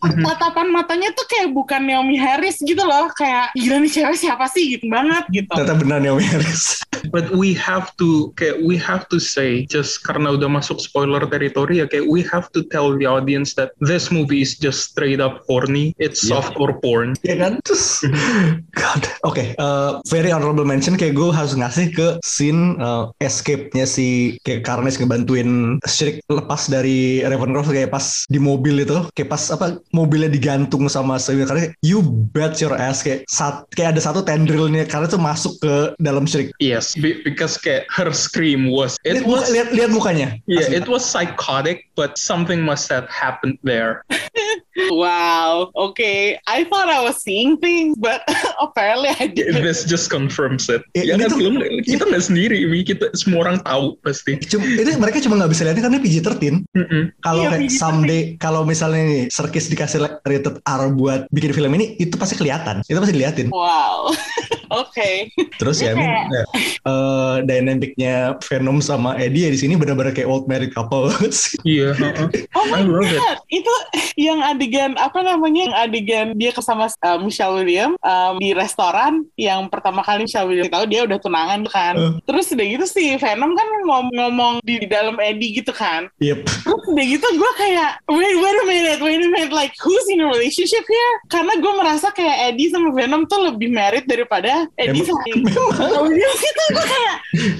tatapan 0.00 0.66
matanya 0.72 1.12
tuh 1.12 1.26
kayak 1.28 1.52
bukan 1.52 1.84
Naomi 1.84 2.16
Harris 2.16 2.56
gitu 2.60 2.80
loh 2.80 3.12
kayak 3.12 3.52
gila 3.52 3.76
nih 3.82 3.90
cewek 3.92 4.16
siapa 4.16 4.46
sih 4.48 4.78
gitu 4.78 4.86
banget 4.88 5.09
gitu 5.30 5.48
Ternyata 5.50 5.74
benar 5.76 5.98
Naomi 6.00 6.24
Harris. 6.24 6.80
but 7.08 7.32
we 7.32 7.56
have 7.56 7.88
to 7.96 8.28
kayak 8.36 8.60
we 8.60 8.76
have 8.76 9.08
to 9.08 9.16
say 9.16 9.64
just 9.66 10.04
karena 10.04 10.36
udah 10.36 10.46
masuk 10.46 10.76
spoiler 10.78 11.24
territory 11.24 11.80
ya 11.80 11.88
kayak 11.88 12.04
we 12.06 12.20
have 12.20 12.52
to 12.52 12.60
tell 12.68 12.92
the 12.92 13.08
audience 13.08 13.56
that 13.56 13.72
this 13.80 14.12
movie 14.12 14.44
is 14.44 14.54
just 14.54 14.92
straight 14.92 15.18
up 15.18 15.40
horny. 15.48 15.96
It's 15.96 16.20
Yeah. 16.20 16.36
softcore 16.36 16.76
porn. 16.78 17.16
ya 17.24 17.40
kan? 17.40 17.58
Terus, 17.64 18.04
God. 18.76 19.02
Oke, 19.24 19.56
eh, 19.56 19.90
very 20.06 20.28
honorable 20.28 20.62
mention 20.62 20.94
kayak 20.94 21.16
gue 21.16 21.32
harus 21.32 21.56
ngasih 21.56 21.90
ke 21.90 22.08
scene 22.20 22.76
eh, 22.76 23.04
escape-nya 23.24 23.88
si 23.88 24.36
kayak 24.44 24.62
Carnage 24.62 25.00
ngebantuin 25.00 25.80
Shriek 25.88 26.20
lepas 26.28 26.68
dari 26.68 27.24
Ravencroft 27.24 27.72
kayak 27.72 27.88
pas 27.88 28.28
di 28.28 28.36
mobil 28.36 28.84
itu, 28.84 29.08
kayak 29.16 29.30
pas 29.30 29.42
apa 29.48 29.80
mobilnya 29.90 30.28
digantung 30.28 30.84
sama 30.86 31.16
Sylvia 31.16 31.48
karena 31.48 31.72
you 31.80 32.04
bet 32.30 32.60
your 32.60 32.76
ass 32.76 33.00
kayak 33.00 33.24
sat, 33.26 33.64
kayak 33.72 33.96
ada 33.96 34.00
satu 34.04 34.20
tendrilnya 34.20 34.84
karena 35.00 35.08
itu 35.08 35.16
masuk 35.16 35.52
ke 35.58 35.74
dalam 35.96 36.28
Shriek. 36.28 36.52
Yes, 36.60 36.92
be- 36.92 37.24
because 37.24 37.56
kayak 37.56 37.88
her 37.88 38.12
scream 38.12 38.68
was 38.68 39.00
it 39.00 39.24
was 39.24 39.48
lihat, 39.48 39.72
lihat 39.72 39.88
mukanya. 39.88 40.36
yeah 40.44 40.60
Asli. 40.60 40.76
it 40.76 40.84
was 40.84 41.00
psychotic, 41.00 41.88
but 41.96 42.20
something 42.20 42.60
must 42.60 42.92
have 42.92 43.08
happened 43.08 43.56
there. 43.64 44.04
wow 44.92 45.68
okay 45.76 46.38
I 46.48 46.64
thought 46.64 46.88
I 46.88 47.02
was 47.04 47.20
seeing 47.20 47.58
things 47.60 47.98
but 48.00 48.24
apparently 48.64 49.12
I 49.12 49.28
didn't 49.28 49.60
This 49.60 49.84
just 49.84 50.08
confirms 50.08 50.68
it. 50.68 50.80
Ya 50.92 51.14
ini 51.16 51.24
kan 51.24 51.30
tuh- 51.32 51.40
film 51.40 51.56
kita 51.84 52.04
nggak 52.04 52.24
sendiri, 52.24 52.64
Mi. 52.68 52.84
kita 52.84 53.08
semua 53.16 53.48
orang 53.48 53.60
tahu 53.64 53.96
pasti. 54.02 54.36
Cuma, 54.44 54.64
itu 54.66 54.90
mereka 54.96 55.20
cuma 55.20 55.40
nggak 55.40 55.52
bisa 55.52 55.62
lihatnya 55.64 55.84
karena 55.84 55.98
PG-13. 56.00 56.42
Mm-mm. 56.74 57.02
Kalau 57.20 57.42
Iya, 57.44 57.48
kayak 57.54 57.62
PG-13. 57.68 57.78
someday 57.80 58.20
kalau 58.36 58.60
misalnya 58.64 59.02
nih 59.04 59.22
Serkis 59.30 59.68
dikasih 59.68 59.98
rated 60.24 60.60
R 60.60 60.82
buat 60.92 61.24
bikin 61.30 61.52
film 61.52 61.70
ini 61.76 61.96
itu 61.96 62.16
pasti 62.16 62.34
kelihatan. 62.34 62.82
Itu 62.84 62.98
pasti 62.98 63.14
diliatin. 63.14 63.48
wow 63.52 64.10
oke 64.70 65.10
Terus 65.58 65.82
ya, 65.82 65.92
ya, 65.92 66.44
eh, 66.86 67.36
dynamicnya 67.44 68.38
Venom 68.40 68.80
sama 68.80 69.16
Eddie 69.18 69.48
ya 69.48 69.50
di 69.52 69.58
sini 69.60 69.74
benar-benar 69.76 70.14
kayak 70.14 70.28
old 70.28 70.46
married 70.48 70.72
couple 70.72 71.10
sih. 71.28 71.56
Iya. 71.70 71.92
heeh. 71.92 72.28
Oh 72.56 72.64
my 72.72 72.80
I 72.80 72.88
love 72.88 73.04
it. 73.06 73.20
god, 73.20 73.38
itu 73.52 73.74
yang 74.16 74.40
adegan 74.40 74.96
apa 74.96 75.20
namanya? 75.20 75.68
Yang 75.70 75.76
adegan 75.76 76.26
dia 76.40 76.50
bersama 76.56 76.88
uh, 77.04 77.18
Michelle 77.20 77.60
Williams 77.60 77.96
um, 78.00 78.40
di 78.40 78.56
restoran 78.56 79.28
yang 79.36 79.68
pertama 79.68 80.00
kali 80.00 80.24
Michelle 80.24 80.48
Williams 80.48 80.72
tahu 80.72 80.84
dia 80.88 81.04
udah 81.04 81.18
tunangan 81.20 81.60
kan. 81.68 81.94
Uh. 81.96 82.12
Terus 82.24 82.48
udah 82.52 82.66
gitu 82.66 82.84
si 82.88 83.16
Venom 83.16 83.52
kan 83.54 83.68
ngom- 83.84 84.12
ngomong 84.14 84.54
di, 84.64 84.80
di 84.80 84.88
dalam 84.88 85.16
Eddie 85.20 85.60
gitu 85.60 85.70
kan. 85.72 86.08
Yep. 86.18 86.48
Terus 86.48 86.82
udah 86.90 87.04
gitu 87.04 87.26
gue 87.28 87.52
kayak 87.60 87.90
wait 88.08 88.36
wait 88.40 88.56
a 88.56 88.64
minute 88.64 89.00
wait 89.00 89.00
a 89.00 89.00
minute 89.00 89.09
like 89.60 89.76
who's 89.76 90.06
in 90.08 90.24
a 90.24 90.28
relationship 90.32 90.80
here? 90.88 91.12
Karena 91.28 91.60
gue 91.60 91.72
merasa 91.76 92.08
kayak 92.16 92.48
Eddie 92.48 92.72
sama 92.72 92.96
Venom 92.96 93.28
tuh 93.28 93.52
lebih 93.52 93.68
married 93.68 94.08
daripada 94.08 94.64
Eddie 94.80 95.04
sama 95.04 95.20
Williams 96.00 96.40
itu 96.40 96.64
gue 96.72 96.86
kayak 96.88 97.16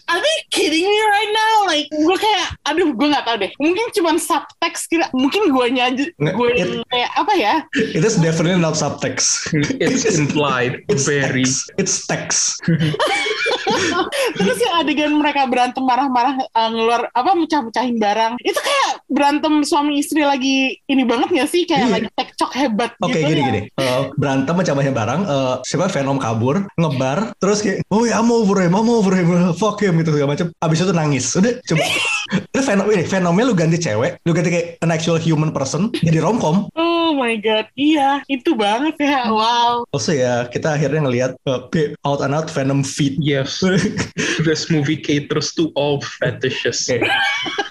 are 0.08 0.20
they 0.24 0.36
kidding 0.48 0.88
me 0.88 0.98
right 1.12 1.32
now? 1.36 1.54
Like 1.68 1.92
gue 1.92 2.16
kayak 2.16 2.56
aduh 2.64 2.96
gue 2.96 3.08
nggak 3.12 3.24
tahu 3.28 3.36
deh. 3.44 3.52
Mungkin 3.60 3.84
cuma 3.92 4.16
subtext 4.16 4.88
kira 4.88 5.12
mungkin 5.12 5.52
gue 5.52 5.64
aja 5.76 6.08
gue 6.16 6.48
kayak 6.88 7.10
apa 7.20 7.32
ya? 7.36 7.54
It 7.76 8.00
is 8.00 8.16
definitely 8.16 8.56
not 8.56 8.80
subtext. 8.80 9.52
It's 9.76 10.08
implied 10.16 10.88
It's 10.88 11.04
very. 11.04 11.44
text. 11.44 11.70
It's 11.78 12.06
text. 12.06 12.60
Terus 14.34 14.58
yang 14.58 14.74
adegan 14.76 15.12
mereka 15.14 15.44
berantem 15.46 15.82
marah-marah 15.82 16.34
uh, 16.50 16.68
ngeluar 16.70 17.00
apa 17.10 17.30
mecah-mecahin 17.34 17.96
barang. 17.96 18.32
Itu 18.40 18.58
kayak 18.58 18.90
berantem 19.06 19.62
suami 19.62 19.98
istri 19.98 20.22
lagi 20.22 20.78
ini 20.86 21.02
banget 21.04 21.28
gak 21.30 21.50
sih? 21.50 21.64
Kayak 21.64 21.78
Iya. 21.80 21.88
lagi 21.90 22.08
cekcok 22.12 22.52
hebat 22.54 22.90
Oke 23.00 23.16
gitu. 23.16 23.28
gini 23.28 23.40
ya. 23.40 23.46
gini 23.46 23.60
Eh, 23.72 24.02
berantem 24.14 24.54
macam-macam 24.54 24.94
barang 24.94 25.20
eh, 25.24 25.54
siapa 25.64 25.86
Venom 25.88 26.18
kabur 26.18 26.56
ngebar 26.76 27.32
terus 27.36 27.60
kayak 27.60 27.82
oh 27.88 28.04
ya 28.04 28.20
I'm 28.20 28.28
over 28.28 28.60
him 28.60 28.72
I'm 28.72 28.86
over 28.86 29.12
him 29.12 29.26
fuck 29.56 29.80
him 29.80 29.96
gitu 29.96 30.12
segala 30.12 30.36
macam 30.36 30.52
abis 30.54 30.78
itu 30.80 30.92
nangis 30.92 31.24
udah 31.32 31.52
coba 31.64 31.82
Terus 32.30 32.66
Venom 32.70 32.86
ini 32.94 33.04
Venomnya 33.06 33.44
lu 33.50 33.54
ganti 33.58 33.78
cewek 33.78 34.22
lu 34.22 34.30
ganti 34.30 34.50
kayak 34.54 34.66
an 34.82 34.94
actual 34.94 35.18
human 35.18 35.50
person 35.50 35.90
jadi 35.98 36.22
romcom 36.22 36.70
Oh 36.78 37.18
my 37.18 37.34
god, 37.42 37.66
iya 37.74 38.22
itu 38.30 38.54
banget 38.54 38.94
ya. 39.02 39.26
Wow. 39.26 39.82
also 39.90 40.14
ya 40.14 40.46
kita 40.46 40.78
akhirnya 40.78 41.02
ngelihat 41.02 41.32
uh, 41.50 41.66
out 42.06 42.22
and 42.22 42.30
out 42.38 42.46
Venom 42.46 42.86
feet 42.86 43.18
Yes, 43.18 43.58
this 44.40 44.68
movie 44.68 44.96
caters 44.96 45.52
to 45.52 45.68
all 45.74 46.00
fetishes. 46.20 46.88
Oke. 46.88 47.04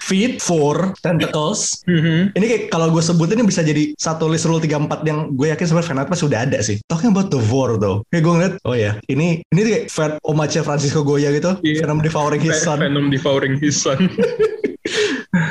feet 0.02 0.42
for 0.42 0.90
tentacles 1.06 1.86
Mhm. 1.86 2.34
ini 2.34 2.44
kayak 2.44 2.62
kalau 2.68 2.90
gue 2.90 2.98
sebutin 2.98 3.38
ini 3.38 3.46
bisa 3.46 3.62
jadi 3.62 3.94
satu 3.94 4.26
list 4.26 4.42
rule 4.42 4.58
34 4.58 5.06
yang 5.06 5.30
gue 5.38 5.46
yakin 5.46 5.62
sebenarnya 5.62 5.86
Venom 5.94 6.10
pasti 6.10 6.24
udah 6.26 6.40
ada 6.42 6.58
sih 6.58 6.82
talking 6.90 7.14
about 7.14 7.30
the 7.30 7.38
war 7.46 7.78
though 7.78 8.02
kayak 8.10 8.26
gue 8.26 8.32
ngeliat 8.34 8.54
oh 8.66 8.74
ya 8.74 8.98
ini 9.06 9.38
ini 9.46 9.60
tuh 9.62 9.70
kayak 9.70 9.86
Ven 9.86 10.12
Omace 10.26 10.60
Francisco 10.60 11.06
Goya 11.06 11.30
gitu 11.30 11.54
Iya. 11.62 11.86
Venom 11.86 12.02
devouring 12.02 12.42
his 12.42 12.58
son 12.58 12.82
Venom 12.82 13.06
devouring 13.06 13.54
his 13.62 13.78
son. 13.78 14.10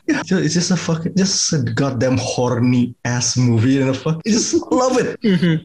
Yeah, 0.10 0.44
it's 0.44 0.54
just 0.54 0.74
a 0.74 0.76
fucking 0.76 1.16
just 1.16 1.54
a 1.56 1.64
goddamn 1.64 2.18
horny 2.20 2.92
ass 3.06 3.38
movie 3.38 3.80
and 3.80 3.90
a 3.90 3.96
fuck. 3.96 4.20
I 4.26 4.30
just 4.30 4.58
love 4.68 5.00
it. 5.00 5.16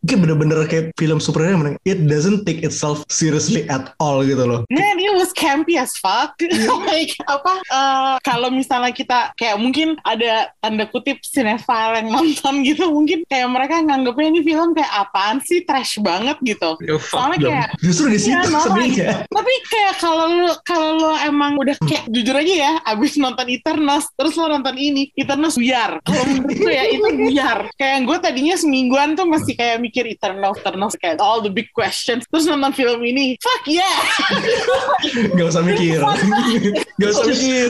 Kayak 0.06 0.18
bener-bener 0.22 0.62
kayak 0.70 0.94
film 0.94 1.18
superhero 1.18 1.58
yang 1.58 1.74
it 1.82 2.06
doesn't 2.06 2.44
take 2.46 2.62
itself 2.62 3.02
seriously 3.10 3.66
at 3.66 3.96
all 3.98 4.22
gitu 4.22 4.44
loh. 4.46 4.62
It 4.70 4.78
was 5.24 5.32
campy 5.32 5.80
as 5.80 5.96
fuck. 5.96 6.36
like 6.92 7.16
apa? 7.24 7.54
eh, 7.64 8.14
kalau 8.20 8.52
misalnya 8.52 8.92
kita 8.92 9.32
kayak 9.34 9.56
mungkin 9.56 9.96
ada 10.04 10.52
tanda 10.60 10.84
kutip 10.84 11.24
cinephile 11.24 12.04
yang 12.04 12.12
nonton 12.12 12.60
gitu, 12.60 12.92
mungkin 12.92 13.24
kayak 13.24 13.48
mereka 13.48 13.80
nganggapnya 13.80 14.28
ini 14.28 14.40
film 14.44 14.76
kayak 14.76 14.92
apaan 14.92 15.40
sih 15.40 15.64
trash 15.64 15.96
banget 15.98 16.36
gitu. 16.44 16.76
Yo, 16.84 17.00
Soalnya 17.00 17.38
them. 17.40 17.48
kayak 17.48 17.68
Justru 17.80 18.06
di 18.12 18.18
situ 18.20 18.36
Iya, 18.36 18.60
sebenarnya. 18.60 18.92
gitu. 18.92 19.16
Tapi 19.32 19.52
kayak 19.64 19.94
kalau 19.96 20.24
lu 20.28 20.52
kalau 20.60 20.88
lu 21.00 21.10
emang 21.24 21.56
udah 21.56 21.76
kayak 21.80 22.04
jujur 22.12 22.36
aja 22.36 22.54
ya, 22.54 22.72
abis 22.84 23.16
nonton 23.16 23.48
Eternals 23.48 24.10
terus 24.12 24.34
lo 24.34 24.50
nonton 24.50 24.74
ini 24.74 25.08
Eternals 25.14 25.54
biar 25.54 26.02
kalau 26.02 26.24
menurut 26.26 26.58
ya 26.66 26.84
itu 26.90 27.08
biar 27.30 27.58
kayak 27.78 27.98
gue 28.04 28.16
tadinya 28.18 28.54
semingguan 28.58 29.14
tuh 29.14 29.24
masih 29.24 29.54
kayak 29.54 29.78
mikir 29.78 30.04
Eternals 30.04 30.58
Eternals 30.58 30.98
kayak 30.98 31.22
all 31.22 31.38
the 31.38 31.48
big 31.48 31.70
questions 31.70 32.26
terus 32.26 32.44
nonton 32.44 32.74
film 32.74 32.98
ini 33.00 33.38
fuck 33.38 33.62
yeah 33.64 33.94
Gak 35.14 35.46
usah 35.46 35.62
mikir. 35.62 36.00
Gak 36.96 37.08
usah 37.10 37.24
mikir. 37.24 37.66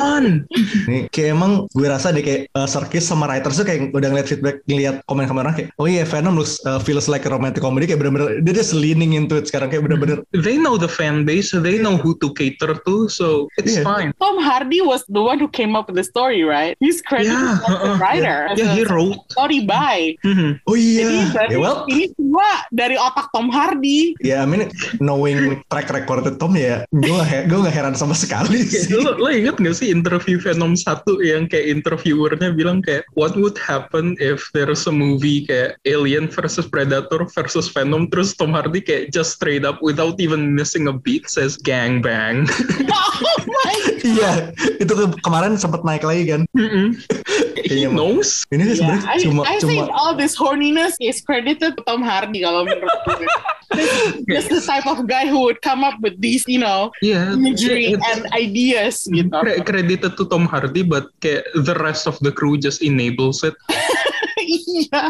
Nih, 0.84 1.00
kayak 1.08 1.28
emang 1.32 1.52
gue 1.70 1.86
rasa 1.86 2.10
deh 2.10 2.20
kayak 2.20 2.48
uh, 2.52 2.64
Serkis 2.64 3.04
sama 3.04 3.26
writers 3.26 3.56
tuh 3.56 3.64
kayak 3.64 3.90
udah 3.90 4.08
ngeliat 4.08 4.28
feedback, 4.28 4.60
ngeliat 4.64 5.00
komen-komen 5.04 5.44
orang 5.44 5.54
kayak, 5.54 5.68
oh 5.76 5.84
iya 5.84 6.04
Venom 6.04 6.36
looks, 6.36 6.60
uh, 6.64 6.78
feels 6.78 7.06
like 7.06 7.24
a 7.24 7.30
romantic 7.30 7.60
comedy 7.60 7.84
kayak 7.84 8.00
bener-bener 8.00 8.40
dia 8.40 8.54
just 8.54 8.72
leaning 8.72 9.12
into 9.12 9.36
it 9.36 9.44
sekarang 9.44 9.68
kayak 9.68 9.84
bener-bener 9.84 10.20
They 10.32 10.56
know 10.56 10.76
the 10.76 10.88
fan 10.88 11.24
base, 11.24 11.50
so 11.50 11.60
they 11.60 11.76
know 11.76 11.96
who 11.96 12.16
to 12.20 12.32
cater 12.34 12.76
to, 12.76 13.08
so 13.08 13.48
it's 13.56 13.74
Yeah. 13.74 13.84
fine. 13.84 14.10
Tom 14.16 14.38
Hardy 14.38 14.80
was 14.80 15.02
the 15.08 15.18
one 15.18 15.36
who 15.36 15.48
came 15.48 15.74
up 15.74 15.88
with 15.88 15.96
the 15.96 16.06
story 16.06 16.46
right 16.46 16.78
he's 16.78 17.02
credited 17.02 17.34
Yeah, 17.34 17.58
as 17.58 17.66
the 17.66 17.74
uh-uh. 17.74 17.96
writer 17.98 18.38
Yeah, 18.54 18.70
a 18.70 18.76
he 18.76 18.82
wrote. 18.86 19.18
story 19.28 19.64
by 19.64 20.14
Mhm. 20.22 20.62
oh 20.64 20.76
jadi 20.78 21.10
iya, 21.10 21.26
berarti 21.32 21.54
ya 21.54 21.58
well, 21.58 21.78
ini 21.90 22.04
semua 22.34 22.66
dari 22.74 22.98
otak 22.98 23.30
Tom 23.30 23.46
Hardy 23.46 24.18
ya 24.18 24.42
I 24.42 24.46
mean 24.50 24.66
knowing 24.98 25.62
track 25.70 25.86
record 25.94 26.26
Tom 26.34 26.58
ya, 26.58 26.82
gue 26.90 27.14
gue 27.46 27.58
gak 27.62 27.70
heran 27.70 27.94
sama 27.94 28.10
sekali 28.10 28.66
Kayak 28.66 28.90
sih. 28.90 28.98
lo, 28.98 29.14
lo 29.14 29.30
inget 29.30 29.54
gak 29.54 29.78
sih 29.78 29.94
interview 29.94 30.42
Venom 30.42 30.74
1 30.74 30.82
yang 31.22 31.46
kayak 31.46 31.78
interviewernya 31.78 32.50
bilang 32.50 32.82
kayak 32.82 33.06
what 33.14 33.38
would 33.38 33.54
happen 33.54 34.18
if 34.18 34.50
there's 34.50 34.82
a 34.88 34.94
movie 34.94 35.46
kayak 35.46 35.78
Alien 35.86 36.26
versus 36.26 36.66
Predator 36.66 37.22
versus 37.30 37.70
Venom 37.70 38.10
terus 38.10 38.34
Tom 38.34 38.50
Hardy 38.50 38.82
kayak 38.82 39.14
just 39.14 39.38
straight 39.38 39.62
up 39.62 39.78
without 39.78 40.18
even 40.18 40.58
missing 40.58 40.90
a 40.90 40.94
beat 40.96 41.30
says 41.30 41.54
gang 41.54 42.02
bang. 42.02 42.50
oh 42.90 43.14
my 43.46 43.78
Iya, 44.04 44.52
itu 44.82 44.92
ke- 44.92 45.16
kemarin 45.22 45.56
sempat 45.56 45.80
naik 45.80 46.04
lagi 46.04 46.28
kan. 46.28 46.44
Mm-mm. 46.52 46.92
Iya, 47.64 47.88
He 47.88 47.88
knows. 47.88 48.44
Ini 48.52 48.60
Yeah, 48.60 49.00
sebenarnya 49.00 49.08
I, 49.08 49.16
cuma 49.24 49.40
I 49.48 49.56
cuma 49.56 49.70
think 49.72 49.86
all 49.88 50.12
this 50.12 50.36
horniness 50.36 50.92
is 51.00 51.24
credited 51.24 51.76
to 51.76 51.82
Tom 51.88 52.04
Hardy 52.04 52.23
kalau 52.32 52.64
menurut 52.64 52.98
gue. 53.04 53.28
This 54.30 54.46
the 54.46 54.62
type 54.62 54.86
of 54.86 55.08
guy 55.10 55.26
who 55.26 55.42
would 55.42 55.58
come 55.58 55.82
up 55.82 55.98
with 55.98 56.14
these, 56.22 56.46
you 56.46 56.62
know, 56.62 56.94
Yeah, 57.02 57.34
imagery 57.34 57.96
and 57.96 58.22
ideas 58.30 59.08
gitu. 59.10 59.34
Cre- 59.34 59.64
credited 59.66 60.14
to 60.14 60.24
Tom 60.30 60.46
Hardy, 60.46 60.86
but 60.86 61.10
kayak 61.18 61.42
the 61.58 61.74
rest 61.82 62.06
of 62.06 62.14
the 62.22 62.30
crew 62.30 62.54
just 62.54 62.84
enables 62.86 63.42
it. 63.42 63.56
Iya, 64.44 65.00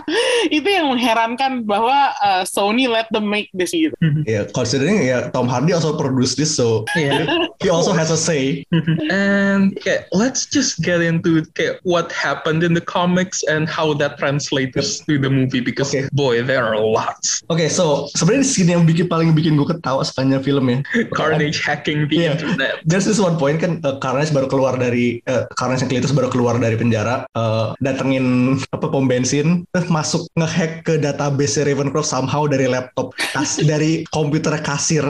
itu 0.48 0.68
yang 0.68 0.90
mengherankan 0.94 1.66
bahwa 1.66 2.14
uh, 2.22 2.42
Sony 2.46 2.86
let 2.86 3.06
them 3.10 3.26
make 3.26 3.50
this 3.52 3.74
gitu. 3.74 3.94
ya 4.24 4.46
considering 4.54 5.02
ya 5.02 5.28
Tom 5.34 5.50
Hardy 5.50 5.74
also 5.74 5.94
produce 5.98 6.34
this 6.34 6.54
so 6.54 6.86
Yeah. 6.94 7.26
he 7.58 7.68
also 7.68 7.90
has 7.90 8.10
a 8.10 8.16
say. 8.16 8.62
And 9.10 9.74
kayak, 9.82 10.06
let's 10.14 10.46
just 10.46 10.80
get 10.80 11.02
into 11.02 11.42
kayak 11.58 11.80
what 11.82 12.12
happened 12.14 12.62
in 12.62 12.72
the 12.72 12.80
comics 12.84 13.42
and 13.50 13.66
how 13.66 13.94
that 13.98 14.16
translates 14.16 15.00
to 15.04 15.18
the 15.18 15.30
movie 15.30 15.60
because 15.60 15.90
Okay. 15.90 16.06
boy, 16.14 16.40
there 16.42 16.64
are 16.64 16.78
lots. 16.78 17.42
Oke, 17.50 17.66
so 17.68 18.06
sebenarnya 18.14 18.46
scene 18.46 18.70
yang 18.72 18.84
bikin 18.86 19.06
paling 19.10 19.34
bikin 19.34 19.58
gue 19.58 19.66
ketawa 19.68 20.00
sepanjang 20.06 20.40
film 20.44 20.64
ya. 20.70 20.78
Carnage 21.12 21.60
hacking 21.60 22.06
the 22.08 22.16
Yeah. 22.24 22.38
internet. 22.38 22.80
There's 22.86 23.04
this 23.04 23.18
one 23.18 23.36
point 23.36 23.58
kan 23.58 23.82
uh, 23.82 23.98
Carnage 23.98 24.30
baru 24.30 24.46
keluar 24.46 24.78
dari 24.78 25.18
uh, 25.26 25.44
Carnage 25.58 25.82
yang 25.82 25.90
Cletus 25.90 26.12
baru 26.14 26.28
keluar 26.30 26.56
dari 26.56 26.76
penjara, 26.78 27.26
uh, 27.34 27.72
datengin 27.80 28.56
apa 28.70 28.86
pom 28.86 29.04
bensin, 29.04 29.23
terus 29.72 29.88
masuk 29.88 30.22
ngehack 30.36 30.84
ke 30.84 31.00
database 31.00 31.64
Ravencroft 31.64 32.08
somehow 32.08 32.44
dari 32.44 32.68
laptop 32.68 33.16
dari 33.64 34.04
komputer 34.12 34.60
kasir. 34.60 35.04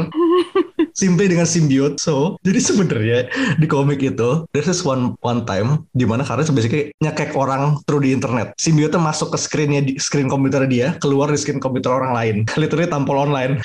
Simply 0.95 1.27
dengan 1.27 1.45
symbiote. 1.45 1.99
So, 1.99 2.39
jadi 2.47 2.63
sebenarnya 2.63 3.19
di 3.59 3.67
komik 3.67 4.01
itu 4.01 4.47
there's 4.55 4.71
this 4.71 4.87
one 4.87 5.19
one 5.27 5.43
time 5.45 5.83
di 5.93 6.07
mana 6.07 6.23
Carnage 6.23 6.55
basically 6.55 6.95
nyekek 7.03 7.35
orang 7.35 7.83
through 7.85 8.07
di 8.07 8.15
internet. 8.15 8.55
Symbiote 8.57 8.97
masuk 8.97 9.35
ke 9.35 9.39
screennya 9.39 9.83
di 9.83 9.99
screen 9.99 10.31
komputer 10.31 10.65
dia, 10.71 10.95
keluar 11.03 11.29
di 11.29 11.39
screen 11.39 11.59
komputer 11.59 11.91
orang 11.91 12.15
lain. 12.15 12.37
Literally 12.61 12.87
tampol 12.87 13.19
online. 13.19 13.59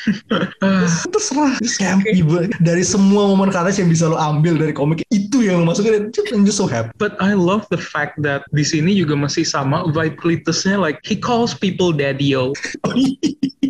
terserah 1.13 1.57
campy 1.77 2.25
banget. 2.25 2.51
dari 2.59 2.83
semua 2.83 3.29
momen 3.29 3.53
Carnage 3.53 3.79
yang 3.79 3.89
bisa 3.89 4.09
lo 4.09 4.17
ambil 4.17 4.57
dari 4.57 4.73
komik 4.73 5.05
itu 5.13 5.45
yang 5.45 5.63
lo 5.63 5.65
masukin 5.69 6.09
just, 6.11 6.33
I'm 6.33 6.43
just 6.43 6.59
so 6.59 6.67
happy 6.67 6.91
But 6.97 7.15
I 7.21 7.37
love 7.37 7.69
the 7.69 7.79
fact 7.79 8.19
that 8.25 8.43
di 8.51 8.65
sini 8.65 8.97
juga 8.97 9.15
masih 9.15 9.45
sama 9.45 9.85
vibe 9.93 10.17
Cletusnya 10.19 10.79
like 10.81 10.99
he 11.05 11.15
calls 11.15 11.53
people 11.53 11.93
daddy-o. 11.93 12.51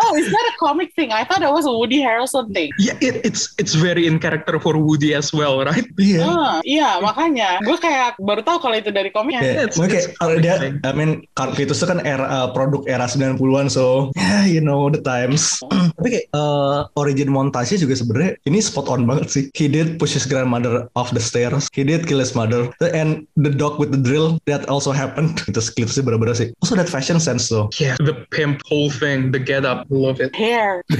Oh, 0.00 0.16
is 0.16 0.24
that 0.26 0.46
a 0.48 0.54
comic 0.56 0.94
thing? 0.96 1.12
I 1.12 1.24
thought 1.24 1.42
it 1.44 1.52
was 1.52 1.68
a 1.68 1.72
Woody 1.72 2.00
Harrelson 2.00 2.48
thing. 2.56 2.72
Yeah, 2.80 2.96
it, 3.04 3.20
it's 3.20 3.52
it's 3.60 3.76
very 3.76 4.08
in 4.08 4.16
character 4.16 4.56
for 4.56 4.72
Woody 4.76 5.12
as 5.12 5.32
well, 5.36 5.60
right? 5.60 5.84
iya 6.00 6.24
Ah, 6.24 6.54
iya, 6.64 6.96
makanya 7.04 7.60
gue 7.60 7.76
kayak 7.76 8.16
baru 8.16 8.40
tahu 8.40 8.56
kalau 8.64 8.76
itu 8.80 8.88
dari 8.88 9.12
komiknya. 9.12 9.68
It's- 9.68 9.76
makanya 9.76 10.00
it's 10.00 10.08
kayak 10.08 10.16
kalau 10.16 10.34
dia. 10.40 10.54
I 10.80 10.92
mean, 10.96 11.10
Cletus 11.36 11.84
itu 11.84 11.86
kan 11.92 12.00
era 12.08 12.24
uh, 12.24 12.48
produk 12.56 12.88
era 12.88 13.04
90-an, 13.04 13.68
so 13.68 14.08
yeah, 14.16 14.48
you 14.48 14.64
know 14.64 14.88
the 14.88 15.02
times. 15.04 15.60
Tapi 16.00 16.08
kayak 16.08 16.26
uh, 16.32 16.88
origin 16.96 17.28
montage 17.28 17.76
juga 17.76 17.92
sebenarnya 17.92 18.40
ini 18.48 18.64
spot 18.64 18.88
on 18.88 19.04
banget 19.04 19.28
sih. 19.28 19.44
He 19.52 19.68
did 19.68 20.00
push 20.00 20.16
his 20.16 20.24
grandmother 20.24 20.88
off 20.96 21.12
the 21.12 21.20
stairs. 21.20 21.68
He 21.76 21.84
did 21.84 22.08
kill 22.08 22.22
his 22.24 22.32
mother. 22.32 22.72
And 22.80 23.28
the 23.36 23.52
dog 23.52 23.76
with 23.76 23.92
the 23.92 24.00
drill 24.00 24.40
that 24.48 24.64
also 24.72 24.88
happened. 24.94 25.42
Itu 25.52 25.60
Cletusnya 25.60 26.08
bener-bener 26.08 26.32
sih. 26.32 26.48
Also 26.64 26.72
that 26.80 26.88
fashion 26.88 27.20
sense 27.20 27.52
though. 27.52 27.68
Yeah, 27.76 28.00
the 28.00 28.24
pimp 28.32 28.64
whole 28.64 28.88
thing, 28.88 29.28
the 29.34 29.42
get 29.50 29.66
up, 29.66 29.82
love 29.90 30.22
it. 30.22 30.30
Hair. 30.38 30.86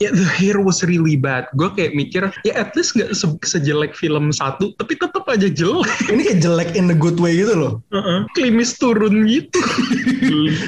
Yeah, 0.00 0.16
the 0.16 0.24
hair 0.24 0.60
was 0.60 0.80
really 0.80 1.14
bad. 1.14 1.44
Gue 1.54 1.68
kayak 1.76 1.92
mikir, 1.92 2.32
ya 2.42 2.52
at 2.56 2.72
least 2.72 2.96
nggak 2.96 3.12
se- 3.12 3.36
sejelek 3.44 3.92
film 3.92 4.32
satu, 4.32 4.72
tapi 4.80 4.96
tetap 4.96 5.28
aja 5.28 5.44
jelek. 5.46 5.92
Ini 6.12 6.20
kayak 6.24 6.40
jelek 6.40 6.70
in 6.72 6.88
the 6.88 6.96
good 6.96 7.20
way 7.20 7.36
gitu 7.36 7.52
loh. 7.52 7.72
Uh-uh. 7.92 8.24
Klimis 8.32 8.76
turun 8.76 9.24
gitu. 9.28 9.60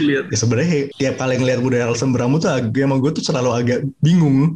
Lihat. 0.05 0.29
Ya 0.33 0.37
sebenarnya 0.37 0.93
tiap 0.97 1.17
kali 1.17 1.41
ngeliat 1.41 1.61
Woody 1.61 1.81
Harrelson 1.81 2.13
berambut 2.13 2.45
tuh 2.45 2.53
agak, 2.53 2.77
emang 2.77 3.01
gue 3.01 3.13
tuh 3.13 3.25
selalu 3.25 3.51
agak 3.53 3.81
bingung. 4.01 4.53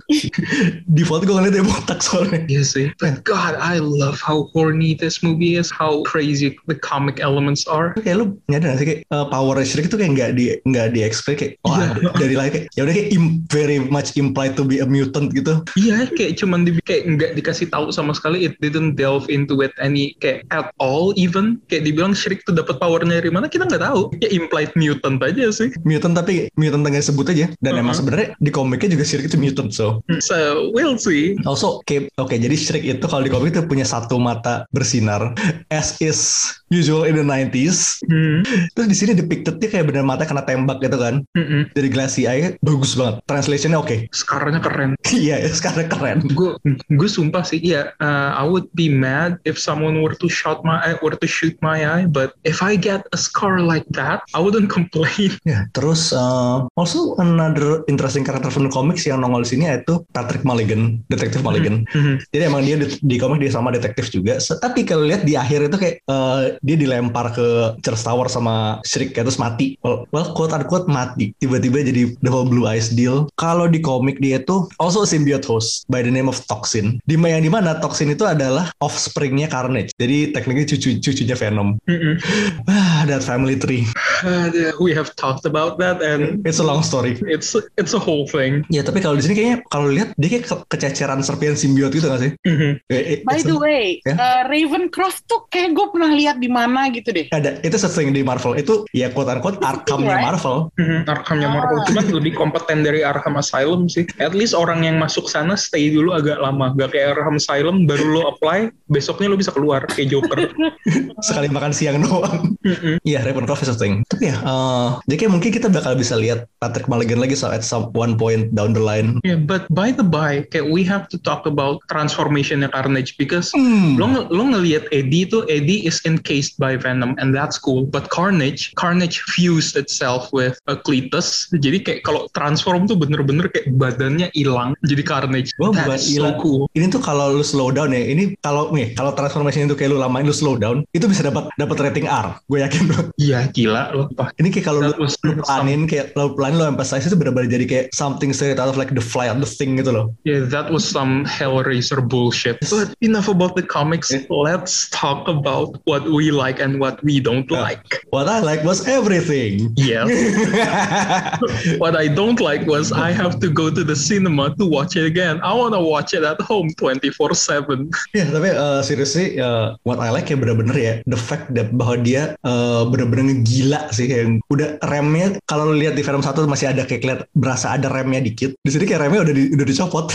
Default 0.86 1.24
gue 1.24 1.34
ngeliat 1.34 1.52
dia 1.52 1.64
botak 1.64 2.00
soalnya. 2.00 2.44
Iya 2.46 2.62
sih. 2.62 2.86
But 3.00 3.24
God, 3.24 3.56
I 3.58 3.80
love 3.80 4.20
how 4.20 4.48
horny 4.52 4.94
this 4.94 5.24
movie 5.24 5.56
is, 5.56 5.72
how 5.72 6.04
crazy 6.04 6.54
the 6.68 6.76
comic 6.76 7.18
elements 7.18 7.64
are. 7.66 7.96
kayak 7.98 8.22
lu 8.22 8.26
nyadar 8.46 8.76
gak 8.76 8.78
sih 8.78 8.86
kayak 8.86 9.00
uh, 9.10 9.26
power 9.26 9.56
Shriek 9.64 9.88
itu 9.88 9.96
kayak 9.96 10.12
nggak 10.14 10.30
di 10.36 10.44
nggak 10.62 10.86
di 10.94 11.00
explain 11.02 11.36
kayak 11.36 11.52
oh 11.64 11.74
ada- 11.74 12.12
dari 12.14 12.34
kayak 12.48 12.66
ya 12.72 12.82
udah 12.82 12.94
kayak 12.94 13.08
im- 13.10 13.42
very 13.46 13.78
much 13.80 14.14
implied 14.14 14.52
to 14.52 14.62
be 14.62 14.78
a 14.78 14.86
mutant 14.86 15.30
gitu 15.30 15.60
Iya, 15.74 16.08
kayak 16.08 16.36
cuman 16.36 16.62
di, 16.62 16.76
kayak 16.80 17.02
nggak 17.08 17.30
dikasih 17.34 17.68
tahu 17.68 17.88
sama 17.88 18.12
sekali. 18.12 18.42
It 18.42 18.56
didn't 18.58 18.94
delve 18.94 19.26
into 19.26 19.60
it 19.60 19.72
any 19.76 20.16
kayak 20.16 20.46
at 20.48 20.70
all 20.76 21.12
even. 21.14 21.58
Kayak 21.66 21.84
dibilang 21.84 22.12
Shriek 22.12 22.42
tuh 22.42 22.52
dapat 22.52 22.76
powernya 22.76 23.16
dari 23.16 23.28
mana 23.28 23.46
kita 23.46 23.64
nggak 23.64 23.82
tahu. 23.82 24.12
Ya 24.18 24.28
implied 24.30 24.72
mutant 24.74 25.18
aja 25.20 25.48
sih. 25.48 25.70
mutant 25.82 26.12
tapi 26.12 26.48
mutant 26.54 26.82
nggak 26.82 27.02
sebut 27.02 27.28
aja 27.28 27.48
dan 27.58 27.72
emang 27.74 27.86
Uh-huh. 27.86 28.02
sebenarnya 28.02 28.28
di 28.36 28.50
komiknya 28.50 28.88
juga 28.90 29.04
Shriek 29.04 29.26
itu 29.26 29.36
mutant 29.36 29.70
so 29.70 30.02
So 30.18 30.36
we'll 30.70 30.96
see. 30.96 31.38
also 31.44 31.80
kayak 31.82 32.10
oke 32.16 32.32
jadi 32.32 32.52
Shriek 32.52 32.84
itu 32.84 33.04
kalau 33.04 33.22
di 33.22 33.30
komik 33.30 33.50
itu 33.50 33.62
punya 33.62 33.84
satu 33.84 34.18
mata 34.18 34.66
bersinar 34.70 35.32
as 35.68 35.96
is 35.98 36.44
usual 36.68 37.04
in 37.04 37.14
the 37.14 37.22
90s 37.22 38.02
Hmm. 38.04 38.42
terus 38.72 38.86
di 38.86 38.96
sini 38.96 39.12
depictednya 39.14 39.68
kayak 39.68 39.86
bener 39.86 40.02
mata 40.02 40.22
kena 40.22 40.42
tembak 40.42 40.78
gitu 40.78 40.96
kan 40.96 41.22
Mm-mm. 41.32 41.70
dari 41.70 41.88
glassy 41.88 42.24
eye 42.24 42.35
bagus 42.60 42.94
banget 42.96 43.22
translationnya 43.28 43.78
oke 43.80 43.96
Scarnya 44.20 44.60
keren. 44.62 44.98
iya 45.12 45.42
sekarang 45.46 45.88
keren 45.88 46.18
gue 46.32 46.56
gue 46.92 47.08
sumpah 47.10 47.42
sih 47.46 47.62
iya 47.62 47.94
uh, 48.02 48.36
I 48.36 48.44
would 48.46 48.68
be 48.74 48.90
mad 48.90 49.38
if 49.46 49.56
someone 49.60 50.00
were 50.02 50.16
to 50.18 50.28
shot 50.28 50.62
my 50.66 50.78
eye 50.82 50.98
were 51.00 51.14
to 51.14 51.28
shoot 51.28 51.54
my 51.62 51.84
eye 51.84 52.04
but 52.08 52.34
if 52.42 52.60
I 52.60 52.74
get 52.76 53.06
a 53.14 53.18
scar 53.18 53.62
like 53.62 53.86
that 53.94 54.22
I 54.34 54.40
wouldn't 54.42 54.68
complain 54.76 55.32
Ya, 55.46 55.68
terus 55.70 56.10
uh, 56.10 56.66
also 56.74 57.14
another 57.22 57.86
interesting 57.86 58.26
character 58.26 58.50
from 58.50 58.66
the 58.66 58.72
comics 58.72 59.06
yang 59.06 59.22
nongol 59.22 59.46
di 59.46 59.54
sini 59.54 59.64
yaitu 59.70 60.02
Patrick 60.10 60.42
Mulligan, 60.42 61.00
detektif 61.06 61.40
Mulligan. 61.46 61.86
Mhm. 61.94 62.18
Jadi 62.34 62.42
emang 62.42 62.62
dia 62.66 62.76
di, 62.80 62.86
di 62.98 63.16
komik 63.20 63.38
dia 63.38 63.52
sama 63.54 63.70
detektif 63.70 64.10
juga. 64.10 64.38
Tapi 64.38 64.82
kalau 64.82 65.06
lihat 65.06 65.22
di 65.22 65.38
akhir 65.38 65.70
itu 65.70 65.76
kayak 65.78 65.96
uh, 66.10 66.58
dia 66.66 66.76
dilempar 66.76 67.30
ke 67.30 67.78
Charles 67.80 68.02
Tower 68.02 68.26
sama 68.26 68.82
Shriek 68.82 69.14
kayak 69.14 69.30
terus 69.30 69.38
mati. 69.38 69.78
Well, 69.86 70.10
well 70.10 70.34
quote 70.34 70.50
unquote 70.50 70.90
mati. 70.90 71.30
Tiba-tiba 71.38 71.86
jadi 71.86 72.18
the 72.26 72.32
whole 72.32 72.44
Blue 72.44 72.66
Eyes 72.66 72.90
deal. 72.90 73.30
Kalau 73.38 73.70
di 73.70 73.78
komik 73.78 74.18
dia 74.18 74.42
itu 74.42 74.66
also 74.76 75.02
a 75.02 75.08
symbiote 75.08 75.46
host 75.46 75.86
by 75.86 76.02
the 76.02 76.10
name 76.10 76.26
of 76.26 76.42
Toxin. 76.44 76.98
Di 77.06 77.14
yang 77.16 77.40
di 77.40 77.48
mana 77.48 77.78
Toxin 77.78 78.10
itu 78.10 78.26
adalah 78.26 78.74
offspringnya 78.82 79.46
Carnage. 79.46 79.94
Jadi 79.94 80.34
tekniknya 80.34 80.66
cucu 80.66 80.98
cucunya 80.98 81.36
Venom. 81.38 81.78
Ah, 82.66 83.04
that 83.06 83.22
family 83.22 83.54
tree. 83.56 83.86
Uh, 84.24 84.50
we 84.80 84.90
have 84.90 85.12
talked 85.14 85.44
about 85.44 85.78
that 85.78 86.02
and 86.02 86.42
It's 86.42 86.58
a 86.58 86.66
long 86.66 86.82
story. 86.82 87.18
it's 87.28 87.52
it's 87.76 87.92
a 87.92 88.00
whole 88.00 88.24
thing 88.26 88.64
Ya 88.72 88.80
tapi 88.80 88.98
kalau 88.98 89.14
di 89.14 89.22
sini 89.22 89.34
kayaknya 89.36 89.58
kalau 89.68 89.92
lihat 89.92 90.16
dia 90.16 90.28
kayak 90.32 90.44
ke- 90.48 90.64
kececeran 90.72 91.20
serpian 91.20 91.54
simbiot 91.54 91.92
gitu 91.92 92.08
gak 92.08 92.20
sih? 92.20 92.32
Mhm. 92.42 92.70
Eh, 92.88 93.02
eh, 93.14 93.18
By 93.22 93.40
the 93.42 93.54
a- 93.54 93.60
way, 93.60 93.84
Ya. 94.02 94.14
uh, 94.16 94.40
Ravencroft 94.48 95.28
tuh 95.28 95.44
kayak 95.46 95.76
gue 95.76 95.86
pernah 95.92 96.10
lihat 96.10 96.40
di 96.40 96.48
mana 96.48 96.88
gitu 96.90 97.12
deh. 97.12 97.28
ada 97.30 97.60
itu 97.60 97.76
sesuatu 97.76 98.00
yang 98.00 98.16
di 98.16 98.24
Marvel 98.24 98.56
itu 98.56 98.88
ya 98.90 99.12
quote 99.12 99.28
unquote 99.30 99.60
Arkhamnya 99.60 100.16
right? 100.16 100.26
Marvel. 100.26 100.56
Mhm. 100.80 100.98
Arkhamnya 101.06 101.48
Marvel 101.52 101.78
cuman 101.86 102.04
lebih 102.16 102.32
kompeten 102.34 102.82
dari 102.82 103.04
Arkham 103.04 103.36
Asylum 103.36 103.86
sih. 103.86 104.08
At 104.16 104.32
least 104.32 104.56
orang 104.56 104.88
yang 104.88 104.96
masuk 104.96 105.28
sana 105.28 105.54
stay 105.54 105.92
dulu 105.92 106.16
agak 106.16 106.40
lama. 106.40 106.72
Gak 106.74 106.96
kayak 106.96 107.20
Arkham 107.20 107.36
Asylum 107.36 107.84
baru 107.84 108.04
lo 108.16 108.22
apply, 108.32 108.72
besoknya 108.88 109.30
lo 109.32 109.36
bisa 109.36 109.52
keluar 109.52 109.84
kayak 109.86 110.10
Joker. 110.12 110.50
Sekali 111.28 111.48
makan 111.52 111.72
siang 111.72 112.00
doang. 112.00 112.56
Iya, 113.04 113.22
Ravenclaw 113.22 113.60
is 113.60 113.70
a 113.70 113.76
thing. 113.76 114.02
Tapi 114.08 114.32
ya, 114.32 114.36
eh, 114.40 114.88
jadi 115.10 115.16
kayak 115.26 115.32
mungkin 115.32 115.50
kita 115.52 115.68
bakal 115.68 115.94
bisa 115.94 116.16
lihat 116.16 116.48
Patrick 116.58 116.88
Mulligan 116.88 117.20
lagi 117.20 117.36
so 117.36 117.52
at 117.52 117.62
some 117.62 117.92
one 117.92 118.16
point 118.16 118.52
down 118.56 118.72
the 118.72 118.82
line. 118.82 119.20
Yeah, 119.22 119.38
but 119.38 119.68
by 119.70 119.92
the 119.92 120.04
by, 120.06 120.48
kayak 120.50 120.66
we 120.72 120.82
have 120.88 121.06
to 121.12 121.20
talk 121.20 121.44
about 121.44 121.84
transformationnya 121.92 122.72
Carnage 122.72 123.18
because 123.20 123.52
Hmm. 123.56 123.96
lo 123.96 124.28
lo 124.28 124.42
ngelihat 124.52 124.88
Eddie 124.92 125.24
tuh 125.26 125.48
Eddie 125.48 125.86
is 125.86 126.04
encased 126.04 126.60
by 126.60 126.76
Venom 126.76 127.16
and 127.16 127.32
that's 127.32 127.56
cool. 127.56 127.88
But 127.88 128.12
Carnage, 128.12 128.72
Carnage 128.76 129.24
fused 129.32 129.74
itself 129.76 130.28
with 130.30 130.60
a 130.68 130.76
Cletus. 130.76 131.48
Jadi 131.56 131.82
kayak 131.82 131.95
kalau 132.02 132.28
transform 132.34 132.84
tuh 132.88 132.96
bener-bener 132.98 133.48
kayak 133.52 133.72
badannya 133.76 134.28
hilang 134.34 134.74
jadi 134.84 135.02
Carnage. 135.06 135.52
Gua 135.56 135.72
bukan 135.72 135.96
That's 135.96 136.08
so 136.08 136.12
hilang. 136.12 136.36
cool. 136.42 136.66
Ini 136.74 136.90
tuh 136.90 137.00
kalau 137.00 137.36
lu 137.36 137.44
slow 137.44 137.70
down 137.70 137.94
ya, 137.94 138.02
ini 138.02 138.34
kalau 138.42 138.72
nih 138.74 138.92
kalau 138.96 139.14
transformasi 139.14 139.64
itu 139.64 139.76
kayak 139.78 139.94
lu 139.94 139.98
lamain 140.02 140.26
lu 140.26 140.34
slow 140.34 140.58
down, 140.58 140.82
itu 140.92 141.06
bisa 141.06 141.24
dapat 141.24 141.48
dapat 141.56 141.76
rating 141.80 142.06
R. 142.10 142.36
Gue 142.50 142.60
yakin 142.64 142.82
banget. 142.90 143.06
Iya 143.16 143.40
gila 143.52 143.82
lo. 143.94 144.04
Wah, 144.18 144.28
Ini 144.36 144.48
kayak 144.52 144.66
kalau 144.66 144.80
lu, 144.84 144.92
lu 145.06 145.32
planin 145.44 145.86
kayak 145.86 146.12
lu 146.18 146.34
planin 146.36 146.58
lu 146.60 146.66
emphasize 146.66 147.06
itu 147.06 147.16
benar-benar 147.16 147.48
jadi 147.48 147.64
kayak 147.64 147.86
something 147.94 148.32
straight 148.34 148.58
out 148.60 148.68
of 148.68 148.76
like 148.76 148.92
the 148.92 149.02
fly 149.04 149.30
of 149.30 149.38
the 149.40 149.48
thing 149.48 149.78
gitu 149.78 149.92
loh. 149.94 150.12
Yeah, 150.26 150.44
that 150.50 150.68
was 150.68 150.82
some 150.84 151.24
Hellraiser 151.24 152.02
bullshit. 152.02 152.58
But 152.66 152.94
enough 153.00 153.28
about 153.28 153.54
the 153.56 153.62
comics. 153.62 154.10
Let's 154.28 154.90
talk 154.90 155.28
about 155.28 155.78
what 155.84 156.08
we 156.08 156.30
like 156.30 156.58
and 156.58 156.78
what 156.80 157.02
we 157.04 157.20
don't 157.20 157.48
like. 157.50 157.82
What 158.10 158.28
I 158.28 158.40
like 158.40 158.62
was 158.64 158.86
everything. 158.88 159.72
Yes. 159.76 160.08
what 161.86 161.94
I 161.94 162.10
don't 162.10 162.42
like 162.42 162.66
was 162.66 162.90
I 162.90 163.14
have 163.14 163.38
to 163.38 163.46
go 163.46 163.70
to 163.70 163.86
the 163.86 163.94
cinema 163.94 164.50
to 164.58 164.66
watch 164.66 164.98
it 164.98 165.06
again. 165.06 165.38
I 165.46 165.54
want 165.54 165.78
to 165.78 165.82
watch 165.82 166.18
it 166.18 166.26
at 166.26 166.42
home 166.42 166.74
24/7. 166.74 167.94
Ya 168.10 168.26
tapi 168.26 168.50
uh, 168.50 168.82
seriously 168.82 169.38
uh, 169.38 169.78
what 169.86 170.02
I 170.02 170.10
like 170.10 170.26
ya 170.26 170.34
bener-bener 170.34 170.74
ya 170.74 170.94
the 171.06 171.14
fact 171.14 171.54
that 171.54 171.70
bahwa 171.70 172.02
dia 172.02 172.34
uh, 172.42 172.90
bener-bener 172.90 173.30
ngegila 173.30 173.94
sih 173.94 174.10
yang 174.10 174.42
udah 174.50 174.82
remnya 174.90 175.38
kalau 175.46 175.70
lihat 175.70 175.94
di 175.94 176.02
film 176.02 176.26
satu 176.26 176.42
masih 176.50 176.74
ada 176.74 176.82
kayak 176.82 177.06
keliat 177.06 177.20
berasa 177.38 177.78
ada 177.78 177.86
remnya 177.86 178.18
dikit 178.18 178.58
di 178.66 178.70
sini 178.74 178.82
kayak 178.82 179.06
remnya 179.06 179.22
udah 179.22 179.34
di, 179.38 179.42
udah 179.54 179.66
dicopot 179.66 180.06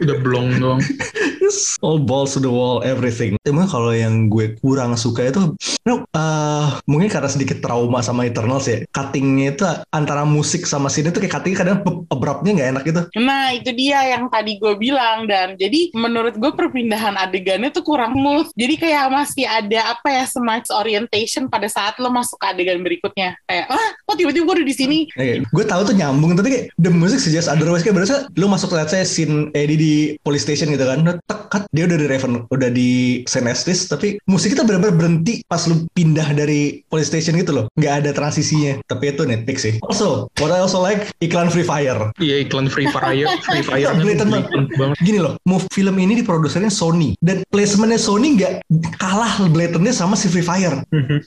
Udah 0.00 0.16
blong 0.24 0.56
doang. 0.56 0.80
All 1.84 2.00
balls 2.00 2.36
to 2.36 2.40
the 2.40 2.52
wall 2.52 2.84
everything 2.84 3.36
emang 3.48 3.68
kalau 3.68 3.92
yang 3.92 4.28
gue 4.28 4.60
kurang 4.60 4.92
suka 5.00 5.32
itu 5.32 5.56
no, 5.88 6.04
uh, 6.12 6.76
mungkin 6.84 7.08
karena 7.08 7.28
sedikit 7.32 7.64
trauma 7.64 8.04
sama 8.04 8.28
Eternals 8.28 8.68
ya 8.68 8.84
cuttingnya 8.92 9.56
itu 9.56 9.64
antara 9.96 10.28
musik 10.28 10.68
sama 10.68 10.92
scene 10.92 11.08
itu 11.18 11.26
kayak 11.26 11.34
cuttingnya 11.34 11.58
kadang 11.58 11.78
abruptnya 12.08 12.52
nggak 12.54 12.70
enak 12.70 12.82
gitu 12.86 13.02
Nah 13.18 13.50
itu 13.50 13.70
dia 13.74 13.98
yang 14.14 14.30
tadi 14.30 14.62
gue 14.62 14.74
bilang 14.78 15.26
dan 15.26 15.58
jadi 15.58 15.90
menurut 15.96 16.38
gue 16.38 16.52
perpindahan 16.54 17.18
adegannya 17.18 17.74
tuh 17.74 17.82
kurang 17.82 18.14
smooth. 18.14 18.48
Jadi 18.54 18.74
kayak 18.78 19.10
masih 19.10 19.44
ada 19.44 19.98
apa 19.98 20.08
ya 20.12 20.24
semacam 20.28 20.72
orientation 20.78 21.50
pada 21.50 21.66
saat 21.66 21.96
lo 21.98 22.12
masuk 22.12 22.38
ke 22.38 22.46
adegan 22.46 22.80
berikutnya. 22.84 23.34
Kayak 23.48 23.66
ah 23.72 23.88
kok 24.06 24.16
tiba-tiba 24.16 24.44
gue 24.46 24.54
udah 24.62 24.68
di 24.68 24.76
sini. 24.76 24.98
Oke, 25.14 25.42
gue 25.42 25.64
tahu 25.64 25.80
tuh 25.88 25.94
nyambung 25.96 26.38
tapi 26.38 26.48
kayak 26.54 26.64
the 26.78 26.92
music 26.92 27.18
suggest 27.18 27.50
otherwise 27.50 27.82
kayak 27.82 27.98
berasa 27.98 28.30
lu 28.38 28.46
masuk 28.46 28.70
let's 28.76 28.94
say 28.94 29.02
scene 29.02 29.50
Eddie 29.56 29.78
di 29.78 29.94
police 30.22 30.44
station 30.44 30.70
gitu 30.70 30.84
kan, 30.86 31.02
udah 31.02 31.16
tek, 31.26 31.40
cut, 31.50 31.64
dia 31.74 31.88
udah 31.88 31.98
di 31.98 32.06
Raven, 32.06 32.46
udah 32.52 32.70
di 32.70 33.22
Senestis 33.24 33.88
tapi 33.88 34.20
musik 34.28 34.54
kita 34.54 34.62
benar-benar 34.62 34.94
berhenti 34.94 35.40
pas 35.48 35.64
lu 35.66 35.88
pindah 35.96 36.34
dari 36.36 36.84
police 36.86 37.10
station 37.10 37.34
gitu 37.40 37.54
loh, 37.54 37.64
nggak 37.74 38.04
ada 38.04 38.10
transisinya. 38.12 38.80
Tapi 38.86 39.14
itu 39.16 39.22
nitpick 39.24 39.58
sih. 39.58 39.80
Also, 39.88 40.28
what 40.38 40.52
I 40.52 40.60
also 40.60 40.78
like 40.78 41.07
iklan 41.20 41.48
Free 41.48 41.66
Fire. 41.66 42.12
Iya 42.20 42.46
iklan 42.46 42.66
Free 42.68 42.88
Fire, 42.88 43.28
Free 43.46 43.64
Fire 43.64 43.92
Blatant 43.98 44.30
banget. 44.30 44.96
Gini 45.02 45.18
loh, 45.18 45.34
move 45.48 45.64
film 45.72 45.96
ini 45.98 46.20
diprodusernya 46.20 46.70
Sony 46.72 47.16
dan 47.18 47.42
placementnya 47.48 48.00
Sony 48.00 48.38
nggak 48.38 48.52
kalah 49.00 49.40
blatantnya 49.50 49.94
sama 49.94 50.14
si 50.14 50.30
Free 50.30 50.44
Fire. 50.44 50.84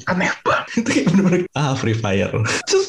Aneh 0.07 0.31
banget. 0.45 0.61
itu 0.79 0.87
kayak 0.87 1.05
bener-bener 1.11 1.41
ah 1.57 1.73
Free 1.75 1.97
Fire. 1.97 2.31
Terus, 2.69 2.87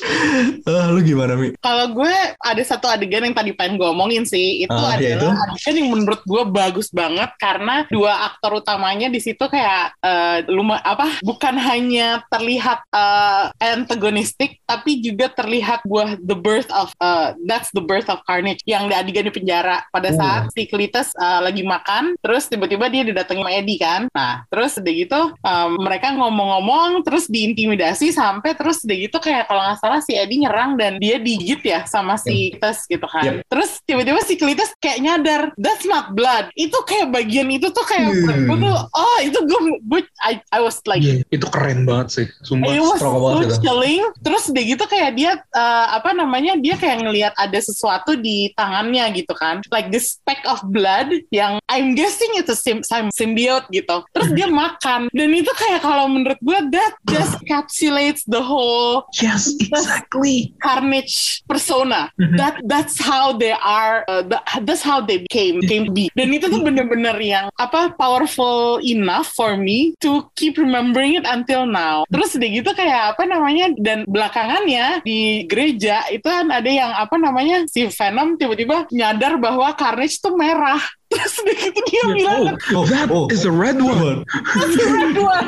ah, 0.70 0.86
lu 0.94 1.02
gimana 1.02 1.34
mi? 1.34 1.50
Kalau 1.58 1.90
gue 1.90 2.14
ada 2.38 2.62
satu 2.62 2.86
adegan 2.86 3.26
yang 3.26 3.34
tadi 3.34 3.50
pengen 3.56 3.80
gue 3.80 3.88
omongin 3.88 4.22
sih, 4.22 4.62
itu 4.62 4.70
Ah, 4.72 4.94
iya, 4.98 5.18
adalah 5.18 5.34
adegan 5.50 5.74
yang 5.82 5.88
menurut 5.90 6.22
gue 6.22 6.42
bagus 6.46 6.88
banget 6.94 7.30
karena 7.38 7.84
dua 7.90 8.30
aktor 8.30 8.62
utamanya 8.62 9.10
di 9.10 9.18
situ 9.18 9.42
kayak 9.50 9.98
eh, 9.98 10.38
luma 10.46 10.78
apa 10.82 11.18
bukan 11.26 11.58
hanya 11.58 12.22
terlihat 12.30 12.86
eh, 12.94 13.44
antagonistik 13.58 14.62
tapi 14.62 15.02
juga 15.02 15.30
terlihat 15.32 15.82
buah 15.86 16.18
the 16.22 16.36
birth 16.36 16.70
of 16.82 16.90
eh, 16.98 17.38
that's 17.44 17.70
the 17.70 17.80
birth 17.80 18.10
of 18.10 18.18
Carnage 18.24 18.58
yang 18.64 18.86
di 18.86 18.94
adegan 18.94 19.24
di 19.24 19.32
penjara 19.32 19.86
pada 19.88 20.10
Oh. 20.10 20.18
saat 20.18 20.42
si 20.50 20.66
Cletus 20.66 21.14
eh, 21.14 21.40
lagi 21.40 21.62
makan 21.62 22.18
terus 22.18 22.46
tiba-tiba 22.46 22.90
dia 22.90 23.02
didatangi 23.02 23.40
sama 23.40 23.52
Eddie 23.52 23.78
kan. 23.78 24.02
Nah, 24.10 24.42
terus 24.46 24.76
udah 24.76 24.92
gitu 24.92 25.20
em, 25.38 25.70
mereka 25.78 26.12
ngomong-ngomong 26.12 27.00
terus 27.02 27.26
diintimidasi 27.26 28.10
sampai 28.10 28.52
terus 28.52 28.82
udah 28.82 28.96
gitu 28.98 29.16
kayak 29.16 29.46
kalau 29.46 29.62
nggak 29.62 29.78
salah 29.78 30.00
si 30.00 30.12
Eddie 30.12 30.42
nyerang 30.42 30.74
dan 30.74 30.98
dia 30.98 31.16
digigit 31.16 31.62
ya 31.62 31.86
sama 31.86 32.16
si 32.16 32.52
Cletus 32.52 32.84
gitu 32.86 33.06
kan. 33.06 33.22
Yep. 33.22 33.34
Terus 33.46 33.70
tiba-tiba 33.84 34.20
si 34.22 34.34
Cletus 34.34 34.70
kayak 34.78 34.98
nyadar 35.00 35.42
that's 35.54 35.84
not 35.84 36.12
blood. 36.12 36.50
Itu 36.52 36.76
kayak 36.82 37.10
bagian 37.10 37.48
itu 37.48 37.70
tuh 37.70 37.84
kayak 37.84 38.00
Hmm. 38.12 38.44
gue 38.44 38.56
tuh 38.60 38.74
oh 38.74 39.18
itu 39.20 39.38
gue 39.40 39.60
gue 39.82 40.00
I, 40.20 40.40
I 40.50 40.60
was 40.60 40.82
like 40.84 41.00
Iya, 41.02 41.22
itu 41.28 41.46
keren 41.48 41.84
banget 41.84 42.08
sih, 42.10 42.26
sumpah. 42.42 42.68
It 42.68 42.80
was 42.80 42.98
so 42.98 43.14
banget 43.14 43.58
chilling. 43.58 44.02
Terus 44.20 44.42
udah 44.48 44.64
gitu 44.64 44.84
kayak 44.86 45.10
dia 45.14 45.32
eh, 45.38 45.86
apa 45.92 46.10
namanya 46.12 46.56
dia 46.56 46.71
kayak 46.76 46.98
ngelihat 47.02 47.32
ada 47.36 47.58
sesuatu 47.58 48.16
di 48.16 48.50
tangannya 48.54 49.04
gitu 49.16 49.32
kan, 49.36 49.60
like 49.72 49.88
this 49.90 50.16
speck 50.18 50.40
of 50.44 50.60
blood 50.68 51.08
yang 51.32 51.58
I'm 51.66 51.96
guessing 51.96 52.32
it's 52.36 52.52
a 52.52 52.58
sim 52.58 52.84
symbiote 53.12 53.66
gitu. 53.72 54.04
Terus 54.12 54.30
dia 54.36 54.48
makan 54.62 55.08
dan 55.12 55.30
itu 55.32 55.50
kayak 55.56 55.80
kalau 55.82 56.06
menurut 56.08 56.38
gue 56.40 56.58
that 56.72 56.92
just 57.08 57.34
encapsulates 57.42 58.22
the 58.28 58.40
whole 58.40 59.04
Yes, 59.18 59.50
exactly. 59.60 60.54
Carnage 60.62 61.42
persona. 61.46 62.08
That 62.38 62.60
that's 62.66 62.98
how 62.98 63.34
they 63.34 63.52
are. 63.52 64.04
Uh, 64.06 64.22
that- 64.28 64.44
that's 64.64 64.82
how 64.82 65.00
they 65.00 65.24
came 65.30 65.60
came 65.64 65.88
to 65.88 65.92
be. 65.92 66.08
Dan 66.14 66.32
itu 66.34 66.48
tuh 66.48 66.62
bener-bener 66.62 67.16
yang 67.18 67.46
apa 67.56 67.94
powerful 67.96 68.78
enough 68.82 69.32
for 69.32 69.56
me 69.56 69.94
to 70.00 70.26
keep 70.36 70.56
remembering 70.56 71.16
it 71.16 71.26
until 71.26 71.64
now. 71.64 72.04
Terus 72.12 72.36
udah 72.36 72.48
gitu 72.50 72.70
kayak 72.74 73.16
apa 73.16 73.22
namanya 73.24 73.72
dan 73.80 74.04
belakangannya 74.06 75.00
di 75.02 75.44
gereja 75.46 76.04
itu 76.10 76.24
kan 76.26 76.50
ada 76.50 76.61
yang 76.70 76.92
apa 76.94 77.18
namanya 77.18 77.66
si 77.66 77.88
Venom 77.90 78.38
tiba-tiba 78.38 78.86
nyadar 78.92 79.40
bahwa 79.40 79.74
Carnage 79.74 80.22
tuh 80.22 80.38
merah. 80.38 80.78
Terus 81.12 81.32
udah 81.44 81.56
gitu 81.60 81.80
dia 81.92 82.04
bilang 82.16 82.42
Oh, 82.72 82.84
that 82.88 83.12
oh, 83.12 83.28
is 83.28 83.44
a 83.44 83.52
red 83.52 83.76
one. 83.76 84.24
"That's 84.56 84.76
the 84.80 84.88
red 84.88 85.16
one." 85.20 85.46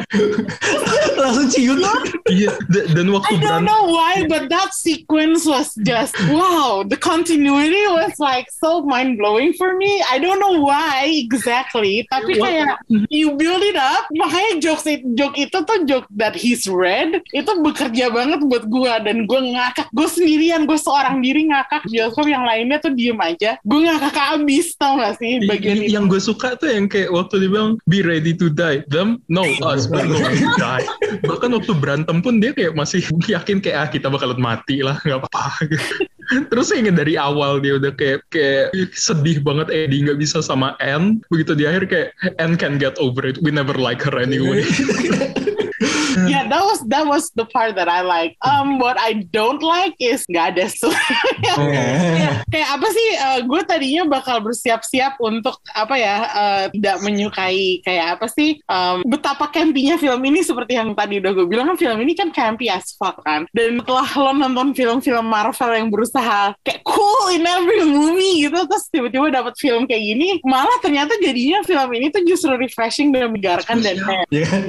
Langsung 1.21 1.49
ciut. 1.49 1.81
Iya, 2.29 2.53
dan 2.69 3.09
waktu 3.09 3.33
I 3.33 3.41
don't 3.41 3.65
know 3.65 3.89
why, 3.89 4.29
but 4.29 4.53
that 4.53 4.77
sequence 4.77 5.49
was 5.49 5.73
just 5.89 6.13
wow. 6.29 6.85
The 6.85 7.01
continuity 7.01 7.89
was 7.89 8.17
like 8.21 8.53
so 8.53 8.85
mind 8.85 9.17
blowing 9.17 9.57
for 9.57 9.77
me. 9.81 10.05
I 10.05 10.21
don't 10.21 10.41
know 10.41 10.61
why 10.61 11.09
exactly, 11.09 12.05
tapi 12.13 12.37
What? 12.37 12.51
kayak 12.53 12.77
you 13.09 13.35
build 13.41 13.65
it 13.65 13.81
up. 13.81 14.09
Makanya 14.13 14.61
jokes 14.61 14.85
it, 14.85 15.01
joke 15.17 15.41
itu 15.41 15.57
tuh 15.65 15.89
joke 15.89 16.09
that 16.13 16.37
he's 16.37 16.69
red 16.69 17.25
itu 17.33 17.53
bekerja 17.65 18.13
banget 18.13 18.45
buat 18.45 18.69
gua 18.69 19.01
dan 19.01 19.25
gua 19.25 19.41
ngakak. 19.41 19.89
Gue 19.95 20.09
sendirian, 20.11 20.67
gue 20.67 20.79
seorang 20.79 21.23
diri 21.23 21.47
ngakak. 21.49 21.87
Bioskop 21.87 22.27
yang 22.27 22.45
lainnya 22.45 22.83
tuh 22.83 22.93
diem 22.93 23.19
aja. 23.23 23.57
Gue 23.63 23.87
ngakak 23.87 24.41
abis 24.41 24.75
tau 24.75 24.99
gak 24.99 25.17
sih 25.23 25.39
bagian 25.59 25.79
itu. 25.83 25.93
yang 25.95 26.05
gue 26.11 26.21
suka 26.21 26.59
tuh 26.59 26.71
yang 26.71 26.87
kayak 26.91 27.11
waktu 27.15 27.45
dia 27.45 27.51
bilang 27.51 27.79
be 27.87 28.01
ready 28.03 28.35
to 28.35 28.51
die. 28.51 28.83
Them 28.91 29.23
no 29.31 29.47
us 29.65 29.87
we're 29.87 30.07
going 30.07 30.39
to 30.39 30.51
die. 30.59 30.87
bahkan 31.25 31.55
waktu 31.55 31.73
berantem 31.79 32.21
pun 32.21 32.43
dia 32.43 32.51
kayak 32.51 32.75
masih 32.75 33.05
yakin 33.35 33.63
kayak 33.63 33.77
ah 33.79 33.89
kita 33.89 34.07
bakalan 34.11 34.39
mati 34.41 34.83
lah 34.83 34.99
nggak 35.03 35.25
apa-apa. 35.25 35.45
Terus 36.51 36.73
saya 36.73 36.89
ingat 36.89 36.97
dari 36.97 37.21
awal 37.21 37.61
dia 37.61 37.77
udah 37.77 37.93
kayak 37.93 38.25
kayak 38.33 38.73
sedih 38.97 39.45
banget 39.45 39.69
Eddie 39.69 40.09
nggak 40.09 40.19
bisa 40.19 40.41
sama 40.41 40.73
Anne. 40.81 41.21
Begitu 41.29 41.53
di 41.53 41.65
akhir 41.69 41.85
kayak 41.87 42.09
Anne 42.41 42.57
can 42.57 42.81
get 42.81 42.97
over 42.97 43.23
it. 43.29 43.37
We 43.45 43.53
never 43.53 43.77
like 43.77 44.01
her 44.01 44.17
anyway 44.17 44.65
yeah, 46.31 46.47
that 46.47 46.63
was 46.63 46.81
that 46.87 47.05
was 47.07 47.31
the 47.35 47.47
part 47.51 47.75
that 47.75 47.89
I 47.91 48.03
like. 48.07 48.39
Um, 48.45 48.79
what 48.79 48.97
I 48.99 49.27
don't 49.35 49.63
like 49.63 49.95
is 49.99 50.23
nggak 50.31 50.55
ada 50.55 50.65
suaranya. 50.79 51.55
kayak, 51.55 52.33
kayak 52.51 52.69
apa 52.79 52.89
sih? 52.91 53.09
gue 53.45 53.61
tadinya 53.67 54.03
bakal 54.07 54.41
bersiap-siap 54.45 55.19
untuk 55.19 55.59
apa 55.75 55.95
ya? 55.99 56.17
eh, 56.25 56.65
tidak 56.79 56.97
menyukai 57.03 57.83
kayak 57.83 58.19
apa 58.19 58.27
sih? 58.31 58.59
em, 58.65 58.97
betapa 59.07 59.51
campy-nya 59.51 59.99
film 59.99 60.21
ini 60.25 60.41
seperti 60.43 60.79
yang 60.79 60.95
tadi 60.95 61.19
udah 61.19 61.33
gue 61.35 61.47
bilang 61.47 61.67
kan 61.75 61.79
film 61.79 61.99
ini 62.03 62.13
kan 62.15 62.31
campy 62.31 62.71
as 62.71 62.95
fuck 62.95 63.19
kan. 63.23 63.47
Dan 63.51 63.83
setelah 63.83 64.09
lo 64.21 64.33
nonton 64.35 64.73
film-film 64.77 65.27
Marvel 65.27 65.73
yang 65.75 65.89
berusaha 65.91 66.55
kayak 66.63 66.83
cool 66.87 67.35
in 67.35 67.45
every 67.45 67.83
movie 67.85 68.47
gitu, 68.47 68.59
terus 68.67 68.85
tiba-tiba 68.91 69.31
dapat 69.35 69.55
film 69.59 69.85
kayak 69.89 70.03
gini, 70.03 70.39
malah 70.47 70.79
ternyata 70.81 71.17
jadinya 71.19 71.61
film 71.67 71.91
ini 71.95 72.07
tuh 72.13 72.23
justru 72.27 72.55
refreshing 72.55 73.11
dan 73.11 73.31
menyegarkan 73.33 73.81
dan 73.81 73.97
kan? 74.01 74.27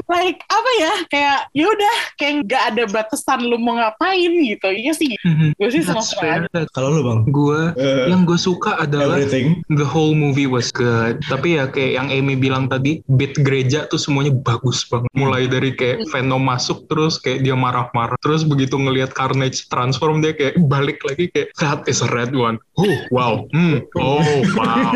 like 0.10 0.39
apa 0.48 0.72
ya 0.80 0.95
kayak 1.08 1.50
ya 1.52 1.66
udah 1.66 1.96
kayak 2.16 2.34
nggak 2.44 2.64
ada 2.74 2.84
batasan 2.88 3.40
lu 3.44 3.58
mau 3.58 3.76
ngapain 3.76 4.32
gitu. 4.32 4.68
Iya 4.68 4.94
sih. 4.94 5.16
Gue 5.56 5.70
sih 5.70 5.82
sama. 5.82 6.02
That- 6.52 6.72
Kalau 6.72 6.92
lu 6.92 7.02
bang, 7.02 7.20
Gue 7.28 7.62
Eh, 7.76 8.08
yang 8.10 8.24
gue 8.24 8.36
suka 8.36 8.78
adalah 8.78 9.18
everything. 9.18 9.62
the 9.72 9.86
whole 9.86 10.14
movie 10.14 10.46
was 10.46 10.70
good. 10.70 11.20
Tapi 11.26 11.56
ya 11.56 11.68
kayak 11.68 11.92
yang 11.96 12.08
Amy 12.10 12.36
bilang 12.36 12.68
tadi, 12.68 13.00
beat 13.08 13.36
gereja 13.38 13.86
tuh 13.86 13.98
semuanya 13.98 14.32
bagus 14.34 14.84
banget. 14.86 15.08
Mulai 15.14 15.46
dari 15.46 15.72
kayak 15.72 16.08
Venom 16.10 16.42
masuk 16.42 16.86
terus 16.86 17.18
kayak 17.18 17.42
dia 17.42 17.56
marah-marah. 17.56 18.16
Terus 18.20 18.44
begitu 18.44 18.76
ngelihat 18.76 19.12
Carnage 19.12 19.68
transform 19.68 20.20
dia 20.20 20.32
kayak 20.32 20.60
balik 20.66 21.00
lagi 21.04 21.28
kayak 21.30 21.50
that 21.58 21.82
is 21.86 22.00
a 22.00 22.10
red 22.10 22.32
one. 22.32 22.60
Oh 22.76 22.92
wow, 23.10 23.48
hmm, 23.52 23.80
oh 23.96 24.20
wow. 24.54 24.92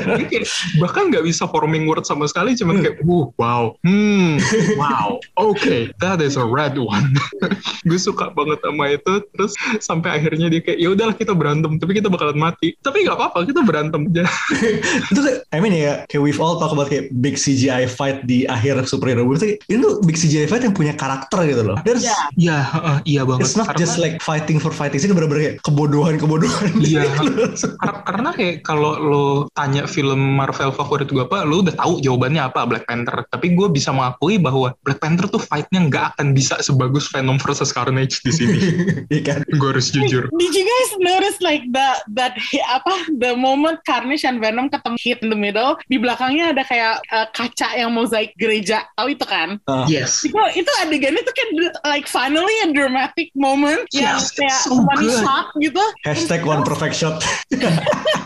Bahkan 0.82 1.02
nggak 1.10 1.24
bisa 1.24 1.44
forming 1.46 1.84
word 1.84 2.04
sama 2.04 2.24
sekali, 2.24 2.56
cuman 2.56 2.80
kayak 2.80 2.96
oh 3.04 3.32
wow, 3.36 3.74
hmm, 3.84 4.40
wow, 4.76 5.20
okay, 5.36 5.90
that 6.02 6.18
is 6.18 6.34
a 6.34 6.44
red 6.44 6.74
one. 6.78 7.14
gue 7.88 8.00
suka 8.00 8.32
banget 8.34 8.58
sama 8.62 8.84
itu. 8.94 9.12
Terus 9.34 9.52
sampai 9.78 10.18
akhirnya 10.20 10.50
dia 10.50 10.60
kayak 10.62 10.78
ya 10.78 10.88
udahlah 10.92 11.14
kita 11.16 11.32
berantem, 11.36 11.78
tapi 11.78 11.98
kita 11.98 12.10
bakalan 12.10 12.38
mati. 12.38 12.74
Tapi 12.80 13.06
nggak 13.06 13.16
apa-apa, 13.16 13.46
kita 13.46 13.60
berantem 13.62 14.06
aja. 14.10 14.24
itu 15.12 15.20
kayak, 15.20 15.38
I 15.54 15.58
mean 15.62 15.74
ya, 15.74 16.04
kayak 16.10 16.22
we've 16.22 16.40
all 16.40 16.58
talk 16.58 16.74
about 16.74 16.90
kayak 16.90 17.12
big 17.22 17.38
CGI 17.38 17.86
fight 17.86 18.26
di 18.26 18.44
akhir 18.46 18.84
superhero 18.86 19.22
movie. 19.22 19.38
Itu 19.38 19.46
kayak, 19.46 19.58
Ini 19.70 19.78
tuh 19.80 19.94
big 20.02 20.16
CGI 20.18 20.46
fight 20.50 20.62
yang 20.66 20.74
punya 20.74 20.92
karakter 20.96 21.46
gitu 21.46 21.62
loh. 21.64 21.78
There's, 21.86 22.02
Iya. 22.04 22.16
Iya, 22.36 22.58
heeh, 22.64 22.96
iya 23.06 23.22
banget. 23.22 23.46
It's 23.46 23.56
not 23.58 23.70
Karena- 23.72 23.80
just 23.82 23.96
like 24.00 24.16
fighting 24.24 24.58
for 24.58 24.72
fighting. 24.72 24.98
Ini 25.00 25.14
bener-bener 25.14 25.40
kayak 25.40 25.56
kebodohan-kebodohan. 25.62 26.70
Iya. 26.80 27.02
Gitu. 27.20 27.76
Kar- 27.78 28.02
karena 28.06 28.30
kayak 28.32 28.56
kalau 28.64 28.96
lo 28.96 29.24
tanya 29.52 29.84
film 29.84 30.18
Marvel 30.40 30.72
favorit 30.72 31.10
gue 31.10 31.20
apa, 31.20 31.44
lo 31.44 31.60
udah 31.60 31.74
tahu 31.76 32.00
jawabannya 32.00 32.42
apa 32.48 32.64
Black 32.64 32.88
Panther. 32.88 33.28
Tapi 33.28 33.52
gue 33.52 33.68
bisa 33.68 33.92
mengakui 33.92 34.40
bahwa 34.40 34.72
Black 34.82 34.98
Panther 34.98 35.29
tuh 35.30 35.40
fightnya 35.40 35.86
nggak 35.86 36.04
akan 36.14 36.34
bisa 36.34 36.58
sebagus 36.58 37.06
Venom 37.08 37.38
versus 37.38 37.70
Carnage 37.70 38.20
di 38.20 38.32
sini. 38.32 38.58
Iya 39.10 39.22
kan? 39.26 39.38
gue 39.42 39.68
harus 39.70 39.90
jujur. 39.90 40.30
Did 40.30 40.52
you 40.52 40.62
guys 40.62 40.90
notice 40.98 41.38
like 41.40 41.66
the 41.70 41.88
that 42.14 42.34
apa 42.70 42.94
the 43.18 43.34
moment 43.34 43.82
Carnage 43.82 44.22
and 44.22 44.38
Venom 44.38 44.70
ketemu 44.70 44.96
hit 44.98 45.18
in 45.20 45.28
the 45.28 45.38
middle 45.38 45.74
di 45.86 45.98
belakangnya 45.98 46.54
ada 46.54 46.62
kayak 46.62 47.02
uh, 47.10 47.26
kaca 47.30 47.74
yang 47.74 47.90
mozaik 47.90 48.34
gereja 48.36 48.86
tahu 48.94 49.14
itu 49.14 49.24
kan? 49.24 49.58
Ah, 49.66 49.86
Yes. 49.86 50.22
Itu 50.22 50.36
itu 50.54 50.70
adegannya 50.78 51.22
tuh 51.22 51.34
kan 51.34 51.48
like 51.86 52.06
finally 52.06 52.52
a 52.62 52.70
dramatic 52.70 53.30
moment 53.34 53.86
yang 53.90 54.18
Yes, 54.18 54.30
kayak 54.32 54.50
it's 54.50 54.66
so 54.66 54.78
one 54.78 54.98
good. 55.00 55.22
shot 55.22 55.46
gitu. 55.58 55.82
Hashtag 56.02 56.42
one 56.42 56.62
perfect 56.62 56.94
shot. 56.94 57.22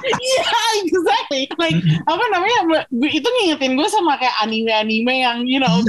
Iya, 0.04 0.44
exactly. 0.84 1.48
Like 1.56 1.80
apa 2.04 2.24
namanya? 2.28 2.84
Itu 3.08 3.24
ngingetin 3.24 3.72
gue 3.72 3.88
sama 3.88 4.20
kayak 4.20 4.36
anime-anime 4.40 5.14
yang 5.16 5.48
you 5.48 5.56
know 5.56 5.80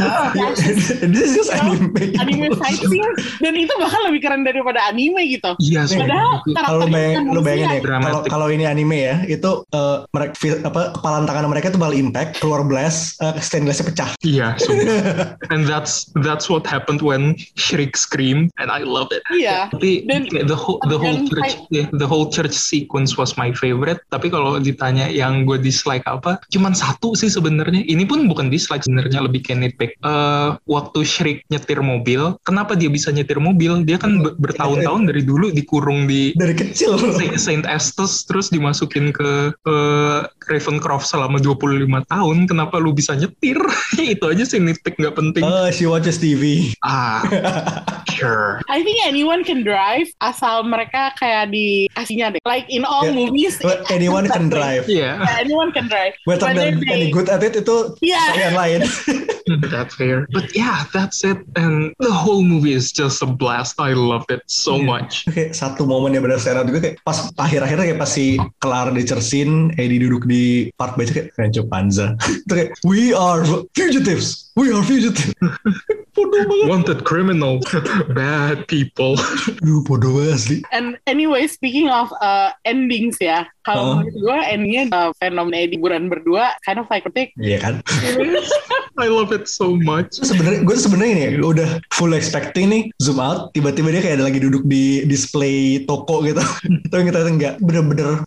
This 1.15 1.36
is 1.36 1.47
anime. 1.51 1.93
anime 2.15 2.55
fight 2.60 2.79
scene 2.79 3.13
dan 3.41 3.53
itu 3.55 3.73
bahkan 3.77 4.01
lebih 4.08 4.19
keren 4.25 4.41
daripada 4.43 4.79
anime 4.88 5.21
gitu. 5.27 5.55
Iya, 5.60 5.88
sih. 5.89 5.99
Padahal 5.99 6.41
Kalau 6.45 6.86
lu, 6.86 6.88
bayang, 6.91 7.25
lu 7.31 7.41
bayangin 7.41 7.81
ya, 7.81 7.99
kalau 7.99 8.21
kalau 8.27 8.47
ini 8.51 8.65
anime 8.67 8.97
ya, 8.97 9.15
itu 9.27 9.65
eh, 9.73 9.97
mereka 10.13 10.34
apa 10.65 10.81
kepalan 10.95 11.23
tangan 11.25 11.45
mereka 11.49 11.71
itu 11.73 11.79
bakal 11.79 11.95
impact, 11.95 12.39
keluar 12.39 12.62
blast, 12.63 13.19
eh, 13.21 13.36
stainlessnya 13.41 13.86
pecah. 13.89 14.10
Iya, 14.21 14.47
sumpah. 14.60 15.38
and 15.53 15.65
that's 15.65 16.10
that's 16.21 16.47
what 16.47 16.63
happened 16.65 17.01
when 17.01 17.36
Shriek 17.58 17.95
screamed, 17.97 18.51
and 18.60 18.69
I 18.69 18.86
love 18.86 19.10
it. 19.12 19.23
Iya. 19.31 19.71
Tapi 19.73 20.05
Dan- 20.05 20.29
the 20.45 20.58
whole 20.58 20.79
the 20.88 20.97
whole 20.99 21.19
church 21.27 21.58
yeah, 21.71 21.88
the 21.95 22.08
whole 22.08 22.29
church 22.29 22.53
sequence 22.53 23.17
was 23.17 23.36
my 23.36 23.51
favorite. 23.55 24.01
Tapi 24.12 24.29
kalau 24.29 24.58
ditanya 24.62 25.10
yang 25.10 25.43
gue 25.43 25.60
dislike 25.60 26.05
apa, 26.05 26.39
cuman 26.51 26.73
satu 26.75 27.13
sih 27.17 27.29
sebenarnya. 27.31 27.86
Ini 27.86 28.05
pun 28.05 28.25
bukan 28.29 28.49
dislike 28.49 28.86
sebenarnya 28.86 29.25
lebih 29.25 29.45
kayak 29.45 29.60
nitpick. 29.62 29.91
Eh, 30.01 30.49
waktu 30.69 30.85
Shriek 30.93 31.41
nyetir 31.48 31.80
mobil, 31.80 32.36
kenapa 32.43 32.74
dia 32.74 32.88
bisa 32.88 33.10
nyetir 33.10 33.38
mobil? 33.38 33.82
Dia 33.82 33.95
kan 33.95 34.19
be- 34.19 34.36
bertahun-tahun 34.36 35.08
dari 35.08 35.21
dulu 35.21 35.50
dikurung 35.50 36.06
di 36.06 36.36
Dari 36.36 36.54
kecil. 36.54 36.98
Sa- 36.98 37.38
Saint 37.39 37.65
Estes 37.65 38.26
terus 38.26 38.50
dimasukin 38.50 39.10
ke 39.10 39.54
eh, 39.56 40.19
Ravencroft 40.45 41.06
selama 41.06 41.38
25 41.38 41.88
tahun. 42.06 42.38
Kenapa 42.45 42.78
lu 42.78 42.91
bisa 42.91 43.13
nyetir? 43.13 43.58
Itu 43.98 44.30
aja 44.30 44.43
sih 44.43 44.60
nitpick 44.60 44.95
nggak 44.95 45.15
penting. 45.15 45.41
Oh, 45.41 45.69
she 45.69 45.86
watches 45.86 46.17
TV. 46.17 46.74
Ah, 46.82 47.24
sure. 48.15 48.60
I 48.67 48.82
think 48.82 49.00
anyone 49.04 49.41
can 49.41 49.62
drive 49.62 50.10
asal 50.19 50.62
mereka 50.62 51.15
kayak 51.15 51.50
dikasihnya 51.50 52.36
deh. 52.36 52.41
Like 52.43 52.67
in 52.67 52.84
all 52.84 53.06
Yeah. 53.06 53.13
movies, 53.15 53.56
Well, 53.62 53.82
anyone 53.88 54.26
can 54.26 54.50
drive. 54.50 54.86
Yeah. 54.86 55.21
Yeah, 55.21 55.38
anyone 55.39 55.69
can 55.69 55.86
drive. 55.86 56.17
Whether 56.26 56.50
Whether 56.50 56.74
they're 56.74 56.93
any 56.93 57.10
good 57.10 57.30
at 57.30 57.39
it 57.39 57.54
itu 57.56 57.93
Yeah. 58.02 58.34
yang 58.36 58.58
lain. 58.58 58.82
that's 59.69 59.95
fair. 59.95 60.27
But 60.34 60.55
yeah, 60.55 60.86
that's 60.93 61.23
it. 61.23 61.38
And 61.55 61.93
the 61.99 62.12
whole 62.13 62.43
movie 62.43 62.73
is 62.73 62.91
just 62.91 63.21
a 63.21 63.29
blast. 63.29 63.77
I 63.79 63.93
loved 63.93 64.31
it 64.31 64.41
so 64.47 64.77
Yeah. 64.77 64.89
much. 64.89 65.25
kayak 65.29 65.53
satu 65.53 65.86
momen 65.86 66.13
yang 66.13 66.23
benar 66.25 66.41
out 66.41 66.65
juga 66.69 66.79
kayak 66.81 66.97
pas 67.05 67.29
akhir-akhirnya 67.38 67.93
kayak 67.93 67.99
pas 68.01 68.12
si 68.12 68.38
Clara 68.62 68.91
dicersin, 68.93 69.73
Eddie 69.77 70.01
duduk 70.01 70.25
di 70.25 70.69
park 70.77 70.97
bench 70.97 71.13
kayak 71.13 71.34
Rancho 71.38 71.65
Panza. 71.67 72.13
itu 72.45 72.53
kayak 72.53 72.69
we 72.86 73.12
are 73.13 73.43
fugitives, 73.73 74.49
we 74.58 74.69
are 74.73 74.81
fugitives. 74.86 75.34
bodoh 76.15 76.41
banget. 76.47 76.67
Wanted 76.71 76.99
criminal, 77.04 77.60
bad 78.17 78.65
people. 78.71 79.19
Aduh 79.62 79.84
bodoh 79.84 80.15
banget 80.15 80.32
asli. 80.39 80.58
And 80.71 80.95
anyway, 81.06 81.45
speaking 81.51 81.91
of 81.91 82.10
uh, 82.23 82.56
endings 82.63 83.19
ya, 83.19 83.45
kalau 83.67 83.84
Huh? 83.86 83.95
menurut 84.01 84.17
gue 84.17 84.38
endingnya 84.49 84.84
uh, 84.95 85.12
fenomena 85.19 85.58
Eddie 85.62 85.82
Buran 85.82 86.08
berdua 86.08 86.56
kind 86.63 86.80
of 86.80 86.88
like. 86.89 87.06
Iya 87.38 87.58
kan? 87.62 87.84
I 88.95 89.12
love 89.12 89.36
it 89.36 89.51
so 89.51 89.75
much. 89.75 90.15
sebenarnya 90.23 90.63
gue 90.63 90.75
sebenarnya 90.75 91.12
ini 91.36 91.43
udah 91.43 91.84
full 91.91 92.15
expecting 92.15 92.71
nih 92.71 92.84
zoom 93.04 93.19
out 93.19 93.51
tiba-tiba 93.51 93.91
dia 93.91 94.01
kayak 94.01 94.23
ada 94.23 94.25
lagi 94.32 94.39
duduk 94.39 94.63
di 94.63 95.04
display 95.04 95.84
toko 95.84 96.23
gitu 96.23 96.39
tapi 96.91 97.12
kita 97.12 97.28
enggak 97.28 97.60
bener-bener 97.60 98.23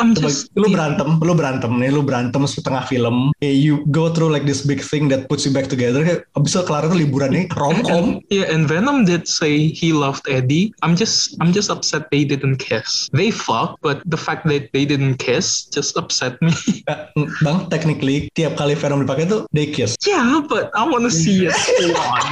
I'm 0.00 0.12
just 0.12 0.52
lu 0.58 0.68
berantem 0.68 1.16
lu 1.22 1.32
berantem 1.32 1.72
nih 1.80 1.88
lu 1.88 2.04
berantem 2.04 2.44
setengah 2.44 2.84
film 2.90 3.32
you 3.40 3.88
go 3.88 4.12
through 4.12 4.28
like 4.28 4.44
this 4.44 4.62
big 4.66 4.84
thing 4.84 5.08
that 5.08 5.26
puts 5.32 5.48
you 5.48 5.52
back 5.54 5.72
together 5.72 6.04
kayak 6.04 6.28
abis 6.36 6.58
itu 6.58 6.62
kelar 6.68 6.84
itu 6.84 6.96
liburan 7.08 7.21
nih 7.28 7.46
romcom 7.54 8.22
Yeah, 8.32 8.48
and 8.48 8.64
Venom 8.64 9.04
did 9.04 9.28
say 9.28 9.68
he 9.68 9.92
loved 9.92 10.24
Eddie. 10.26 10.72
I'm 10.80 10.96
just 10.96 11.36
I'm 11.38 11.52
just 11.52 11.68
upset 11.68 12.08
they 12.08 12.24
didn't 12.24 12.58
kiss. 12.62 13.12
They 13.12 13.28
fucked, 13.30 13.82
but 13.84 14.00
the 14.08 14.16
fact 14.16 14.48
that 14.48 14.72
they 14.72 14.84
didn't 14.88 15.20
kiss 15.20 15.68
just 15.70 15.98
upset 15.98 16.40
me. 16.42 16.54
Eh, 16.90 16.98
bang 17.46 17.70
technically 17.70 18.26
tiap 18.34 18.58
kali 18.58 18.74
Venom 18.74 19.06
dipakai 19.06 19.30
tuh 19.30 19.46
they 19.54 19.70
kiss 19.70 19.94
yeah, 20.02 20.42
but 20.42 20.72
I 20.74 20.82
want 20.82 21.06
to 21.06 21.12
see 21.14 21.46
it 21.46 21.54
on. 21.94 22.26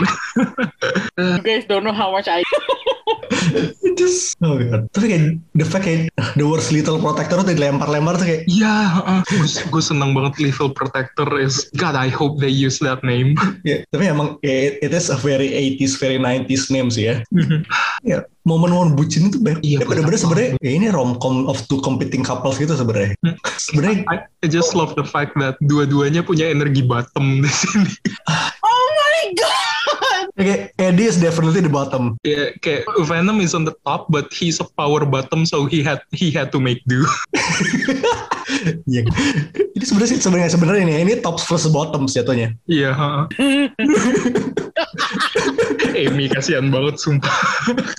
You 1.39 1.45
guys 1.45 1.69
don't 1.71 1.87
know 1.87 1.95
how 1.95 2.11
much 2.11 2.27
I 2.27 2.43
It 3.81 3.95
just 3.95 4.35
oh 4.43 4.59
god 4.59 4.91
tapi 4.91 5.07
kayak 5.07 5.25
the 5.55 5.67
fact 5.67 5.87
kayak 5.87 6.11
the 6.35 6.47
worst 6.47 6.75
little 6.75 6.99
protector 6.99 7.41
tuh 7.41 7.55
dilempar-lempar 7.55 8.19
tuh 8.19 8.27
kayak 8.27 8.43
yeah, 8.51 8.99
uh, 9.07 9.23
gue 9.71 9.83
seneng 9.83 10.17
banget 10.17 10.41
Lethal 10.41 10.73
Protector 10.73 11.29
is 11.39 11.69
God. 11.77 11.95
I 11.95 12.09
hope 12.09 12.41
they 12.41 12.51
use 12.51 12.81
that 12.81 13.05
name. 13.05 13.37
ya 13.63 13.85
tapi 13.93 14.09
emang 14.09 14.41
ya, 14.41 14.80
it 14.81 14.93
is 14.97 15.13
a 15.13 15.19
very 15.21 15.53
80s 15.53 16.01
very 16.01 16.17
90s 16.17 16.73
name 16.73 16.89
sih 16.89 17.13
ya 17.13 17.17
ya 18.03 18.25
momen-momen 18.49 18.97
bucin 18.97 19.29
itu 19.29 19.37
banyak. 19.37 19.61
Iya, 19.61 19.85
ya, 19.85 19.87
bener-bener 19.87 20.19
sebenarnya 20.19 20.51
ya 20.65 20.71
ini 20.73 20.89
romcom 20.89 21.45
of 21.45 21.61
two 21.69 21.79
competing 21.85 22.25
couples 22.25 22.57
gitu 22.57 22.73
sebenarnya. 22.73 23.13
Hmm. 23.21 23.37
sebenarnya 23.61 23.97
I, 24.09 24.17
I 24.41 24.47
just 24.49 24.73
love 24.73 24.97
the 24.97 25.05
fact 25.05 25.37
that 25.37 25.61
dua-duanya 25.61 26.25
punya 26.25 26.49
energi 26.49 26.81
bottom 26.85 27.45
di 27.45 27.51
sini. 27.53 27.93
Oh 28.65 28.87
my 28.97 29.37
god! 29.37 29.60
Kayak 30.45 30.61
Eddie 30.81 31.09
is 31.09 31.21
definitely 31.21 31.61
the 31.61 31.73
bottom. 31.73 32.17
Yeah, 32.25 32.57
kayak 32.65 32.89
Venom 33.05 33.41
is 33.41 33.53
on 33.53 33.69
the 33.69 33.77
top, 33.85 34.09
but 34.09 34.33
he's 34.33 34.61
a 34.61 34.67
power 34.77 35.05
bottom, 35.05 35.45
so 35.45 35.67
he 35.67 35.85
had 35.85 36.01
he 36.13 36.33
had 36.33 36.51
to 36.53 36.59
make 36.61 36.81
do. 36.89 37.05
Iya. 38.85 39.07
Ini 39.79 39.85
sebenarnya 39.87 40.11
sih 40.11 40.19
sebenarnya 40.21 40.51
sebenarnya 40.53 40.83
ini 40.85 40.95
ini 41.07 41.15
top 41.23 41.39
versus 41.41 41.71
bottom 41.71 42.05
jatuhnya. 42.11 42.53
Iya. 42.67 42.91
huh. 42.93 43.25
Amy 46.01 46.31
kasihan 46.33 46.71
banget 46.73 46.97
sumpah. 47.01 47.35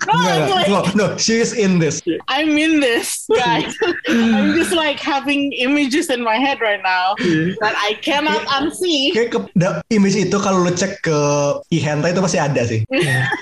My 0.09 0.47
enggak. 0.47 0.65
No, 0.69 0.79
no, 0.95 1.05
she 1.17 1.37
is 1.37 1.53
in 1.53 1.77
this. 1.77 2.01
I'm 2.27 2.57
in 2.57 2.79
this, 2.79 3.27
guys. 3.29 3.73
I'm 4.09 4.57
just 4.57 4.73
like 4.73 4.97
having 4.97 5.53
images 5.53 6.09
in 6.09 6.23
my 6.23 6.39
head 6.39 6.59
right 6.61 6.81
now 6.81 7.13
that 7.61 7.75
I 7.77 7.97
cannot 8.01 8.41
unsee. 8.57 9.13
Kayak 9.13 9.29
ke, 9.35 9.39
da- 9.57 9.81
image 9.93 10.17
itu 10.17 10.37
kalau 10.39 10.65
lu 10.65 10.73
cek 10.73 11.03
ke 11.03 11.17
e-hentai 11.71 12.15
itu 12.15 12.21
pasti 12.23 12.30
ada 12.39 12.61
sih. 12.63 12.85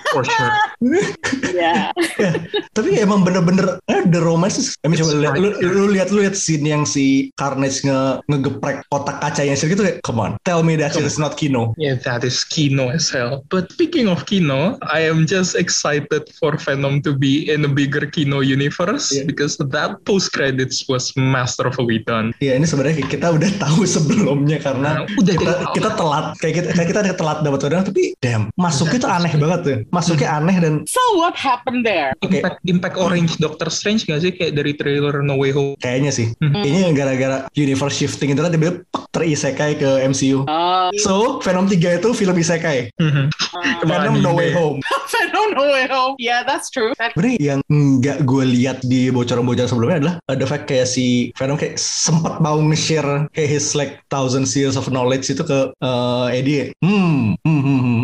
For 0.10 0.24
sure. 0.24 0.54
Yeah. 0.82 1.91
Ya, 2.15 2.32
tapi 2.78 2.98
emang 2.98 3.22
bener-bener 3.22 3.78
eh, 3.86 4.02
the 4.06 4.17
romance 4.17 4.56
is- 4.56 4.74
I 4.82 4.88
mean, 4.88 4.98
coba 4.98 5.13
lihat, 5.13 5.36
lu, 5.36 5.50
lu 5.60 5.86
lihat 5.89 6.10
lu 6.10 6.24
lihat 6.24 6.34
scene 6.34 6.63
yang 6.63 6.84
si 6.84 7.30
Carnage 7.36 7.84
nge 7.84 8.24
ngegeprek 8.26 8.86
kotak 8.88 9.19
kacanya 9.19 9.54
sih 9.54 9.67
gitu 9.67 9.82
kayak 9.82 10.00
come 10.02 10.17
on 10.17 10.32
tell 10.41 10.62
me 10.62 10.74
that 10.74 10.95
is 10.95 11.17
not 11.17 11.36
Kino 11.36 11.76
Yeah, 11.76 12.00
that 12.08 12.24
is 12.24 12.41
Kino 12.43 12.89
as 12.89 13.08
hell. 13.08 13.43
But 13.48 13.69
speaking 13.69 14.08
of 14.08 14.24
Kino, 14.24 14.80
I 14.82 15.04
am 15.04 15.26
just 15.26 15.54
excited 15.54 16.26
for 16.38 16.56
Venom 16.56 17.04
to 17.04 17.13
be 17.13 17.45
in 17.45 17.63
a 17.63 17.72
bigger 17.72 18.06
Kino 18.06 18.39
universe 18.39 19.12
Yeah. 19.12 19.26
because 19.26 19.60
that 19.60 20.00
post 20.04 20.32
credits 20.32 20.88
was 20.88 21.12
masterfully 21.15 22.02
done. 22.02 22.32
ya 22.39 22.56
ini 22.56 22.63
sebenarnya 22.63 23.04
kita 23.04 23.30
udah 23.30 23.50
tahu 23.63 23.84
sebelumnya 23.84 24.58
karena 24.58 25.04
Nah, 25.04 25.06
udah 25.12 25.34
kita, 25.36 25.54
kita 25.76 25.89
telat 25.93 26.26
kayak 26.38 26.54
kita 26.56 26.67
kayak 26.72 26.88
kita 26.88 27.00
ada 27.04 27.13
telat 27.13 27.38
dapat 27.41 27.60
orang 27.67 27.84
tapi 27.84 28.15
damn 28.17 28.48
Mas 28.56 28.80
masuknya 28.80 29.00
tuh 29.02 29.12
aneh 29.12 29.34
banget 29.36 29.60
tuh. 29.62 29.78
Masuknya 30.00 30.30
aneh 30.34 30.58
dan 30.58 30.74
So 30.86 31.02
what 31.16 31.36
happened 31.36 31.84
there? 31.84 32.16
Oke. 32.20 32.40
Impact, 32.40 32.58
impact 32.66 32.96
Orange 32.96 33.36
Doctor 33.38 33.68
Strange 33.68 34.04
gak 34.04 34.20
sih 34.20 34.32
kayak 34.32 34.56
dari 34.56 34.74
trailer 34.74 35.20
No 35.20 35.36
Way 35.36 35.52
Home? 35.52 35.74
kayaknya 35.78 36.10
sih. 36.10 36.32
Hmm. 36.40 36.56
Kayaknya 36.56 36.88
gara-gara 36.94 37.38
universe 37.54 37.96
shifting 37.96 38.32
itu 38.32 38.40
kan 38.40 38.50
tiba-tiba 38.50 38.84
terisekai 39.12 39.76
ke 39.76 39.90
MCU. 40.06 40.46
Oh, 40.46 40.90
So, 40.98 41.40
Venom 41.40 41.68
3 41.68 42.00
itu 42.00 42.10
film 42.14 42.36
isekai. 42.36 42.90
Mhm. 42.96 43.30
uh, 43.30 43.84
Venom 43.84 44.22
No 44.22 44.34
Way 44.34 44.52
Home. 44.54 44.80
Venom 45.14 45.54
No 45.54 45.66
Way 45.68 45.86
Home. 45.88 46.14
Yeah, 46.18 46.42
that's 46.42 46.70
true. 46.70 46.94
That- 46.98 47.14
Sebenernya 47.14 47.58
yang 47.58 47.60
nggak 47.68 48.24
gue 48.24 48.44
lihat 48.46 48.78
di 48.82 49.10
bocoran-bocoran 49.10 49.68
sebelumnya 49.68 49.98
adalah 50.00 50.16
ada 50.26 50.46
fact 50.46 50.66
kayak 50.66 50.86
si 50.86 51.34
Venom 51.36 51.58
kayak 51.58 51.76
sempat 51.76 52.40
mau 52.40 52.56
nge-share 52.62 53.28
kayak 53.34 53.50
his 53.50 53.74
like 53.74 54.00
thousand 54.08 54.46
years 54.52 54.78
of 54.78 54.88
knowledge 54.88 55.28
itu 55.28 55.42
ke 55.42 55.60
eh, 55.76 56.28
Eddie. 56.32 56.72
Hmm, 56.80 57.36
hmm, 57.44 57.62
hmm, 57.62 57.80
hmm, 57.80 58.00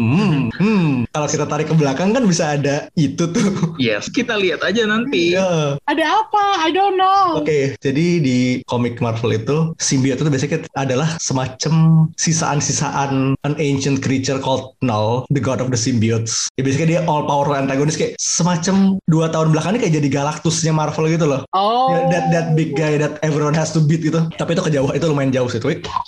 hmm. 0.60 1.10
Kalau 1.12 1.28
kita 1.28 1.46
tarik 1.48 1.68
ke 1.72 1.76
belakang 1.76 2.16
kan 2.16 2.24
bisa 2.26 2.56
ada 2.56 2.88
itu 2.96 3.28
tuh. 3.30 3.76
Yes, 3.76 4.08
kita 4.08 4.40
lihat 4.40 4.64
aja 4.64 4.88
nanti. 4.88 5.36
Iya. 5.36 5.80
Ada 5.88 6.06
apa? 6.24 6.64
I 6.64 6.70
don't 6.72 6.96
know. 6.96 7.44
Oke, 7.44 7.76
jadi 7.82 8.06
di 8.24 8.62
komik 8.70 9.04
Marvel 9.04 9.36
itu 9.36 9.76
symbiote 9.82 10.24
itu 10.24 10.32
biasanya 10.32 10.60
adalah 10.80 11.10
semacam 11.20 12.08
sisaan-sisaan 12.16 13.36
an 13.44 13.54
ancient 13.60 14.00
creature 14.00 14.40
called 14.40 14.78
Null, 14.80 15.28
the 15.34 15.42
god 15.44 15.60
of 15.60 15.74
the 15.74 15.80
symbiotes. 15.80 16.48
Ya 16.56 16.64
biasanya 16.64 16.88
dia 16.88 17.02
all 17.10 17.28
powerful 17.28 17.58
antagonis 17.58 18.00
kayak 18.00 18.16
semacam 18.22 19.02
dua 19.10 19.28
tahun 19.34 19.52
belakang 19.52 19.76
ini 19.76 19.80
kayak 19.88 19.96
jadi 20.00 20.10
Galactusnya 20.22 20.72
Marvel 20.72 21.10
gitu 21.12 21.26
loh. 21.28 21.42
Oh. 21.52 21.92
Ya, 21.92 22.00
that 22.14 22.26
that 22.32 22.48
big 22.54 22.78
guy 22.78 22.96
that 22.96 23.20
everyone 23.26 23.58
has 23.58 23.74
to 23.76 23.82
beat 23.82 24.06
gitu. 24.06 24.24
Tapi 24.40 24.56
itu 24.56 24.64
kejauh 24.64 24.94
itu 24.94 25.06
lumayan 25.10 25.34
jauh 25.34 25.50
sih. 25.50 25.60